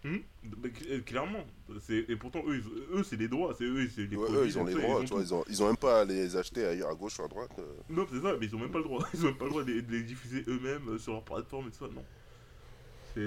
[0.03, 1.45] Bah, cl- euh, clairement.
[1.91, 3.55] Et pourtant, eux, ils- eux c'est les droits.
[3.57, 5.19] C'est eux, c'est les Ouais, produits, eux, ils ont les ça, droits, ont tu vois.
[5.21, 5.25] tout.
[5.27, 7.51] Ils ont, ils ont même pas à les acheter ailleurs, à gauche ou à droite.
[7.59, 7.63] euh.
[7.91, 9.07] Non, c'est ça, mais ils ont même pas le droit.
[9.15, 11.23] Ils ont même pas le droit de les, de les diffuser eux-mêmes euh, sur leur
[11.23, 11.91] plateforme et tout ça.
[11.95, 12.03] Non.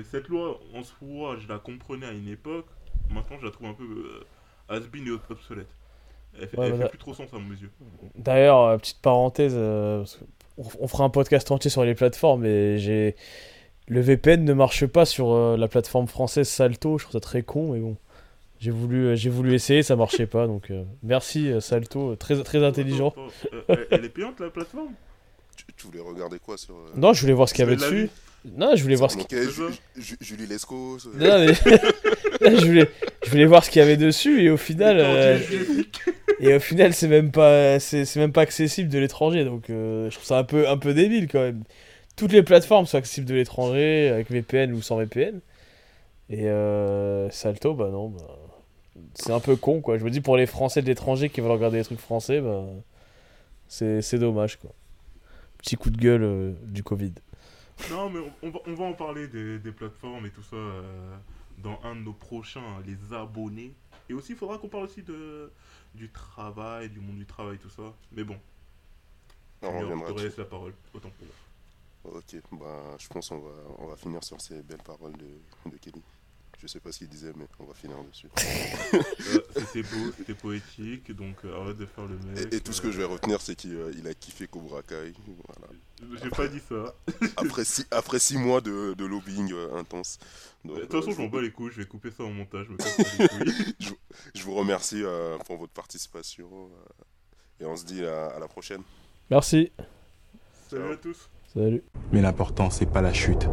[0.09, 2.65] Cette loi, en soi, je la comprenais à une époque.
[3.13, 4.23] Maintenant, je la trouve un peu euh,
[4.69, 5.67] has-been et obsolète.
[6.39, 6.85] Elle fait, Ouais, elle voilà.
[6.85, 7.69] fait plus trop sens à mes yeux.
[8.15, 10.03] D'ailleurs, petite parenthèse, euh,
[10.57, 13.15] on, on fera un podcast entier sur les plateformes, et j'ai.
[13.87, 17.41] Le VPN ne marche pas sur euh, la plateforme française Salto, je trouve ça très
[17.43, 17.97] con, mais bon.
[18.59, 22.63] J'ai voulu, euh, j'ai voulu essayer, ça marchait pas, donc euh, merci Salto, très, très
[22.63, 23.09] intelligent.
[23.09, 24.91] Attends, attends, euh, elle, est payante la plateforme?
[25.57, 26.73] Tu, tu voulais regarder quoi sur.
[26.75, 28.09] euh, Non, je voulais voir ce qu'il y avait dessus.
[28.57, 29.63] Non, je voulais voir ce qu'il ça.
[29.97, 30.97] Ju- Julie Lescaut.
[31.13, 31.53] Non, mais-
[32.59, 32.89] je voulais,
[33.25, 35.39] je voulais voir ce qu'il y avait dessus et au final, euh,
[36.39, 39.45] Et au final, c'est même pas, c'est c'est même pas accessible de l'étranger.
[39.45, 41.63] Donc, euh, je trouve ça un peu, un peu débile quand même.
[42.15, 45.41] Toutes les plateformes sont accessibles de l'étranger, avec VPN ou sans VPN.
[46.29, 48.21] Et euh, Salto, bah non, bah,
[49.15, 49.97] c'est un peu con quoi.
[49.97, 52.65] Je me dis pour les Français de l'étranger qui veulent regarder des trucs français, bah,
[53.67, 54.71] c'est c'est dommage quoi.
[55.57, 57.13] Petit coup de gueule euh, du Covid.
[57.89, 60.55] Non, mais on, on va, on va en parler des, des plateformes et tout ça
[60.55, 61.17] euh,
[61.57, 63.73] dans un de nos prochains, les abonnés.
[64.09, 65.51] Et aussi, il faudra qu'on parle aussi de,
[65.95, 67.93] du travail, du monde du travail, tout ça.
[68.11, 68.37] Mais bon,
[69.61, 71.35] On je te laisse la parole, autant pour moi.
[72.05, 75.77] Ok, bah, je pense qu'on va, on va finir sur ces belles paroles de, de
[75.77, 76.01] Kelly.
[76.61, 78.27] Je sais pas ce qu'il disait, mais on va finir dessus.
[78.93, 82.53] Euh, c'était beau, c'était poétique, donc euh, arrête de faire le mec.
[82.53, 84.83] Et, et tout ce que je vais retenir, c'est qu'il euh, il a kiffé Cobra
[84.83, 85.13] Kai.
[85.47, 85.71] Voilà.
[86.03, 86.93] euh, J'ai pas dit ça.
[87.37, 90.19] Après, six, après six mois de, de lobbying euh, intense.
[90.63, 92.23] Donc, De toute euh, façon, je je m'en bats les couilles, je vais couper ça
[92.23, 92.67] en montage.
[93.79, 93.89] Je.
[94.35, 96.49] Je vous remercie euh, pour votre participation.
[96.51, 98.83] euh, et on se dit à- à la prochaine.
[99.31, 99.71] Merci.
[100.69, 101.29] Salut à tous.
[101.55, 101.83] Salut.
[102.11, 103.47] Mais l'important, c'est pas la chute.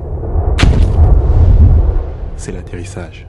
[2.36, 3.28] C'est l'atterrissage.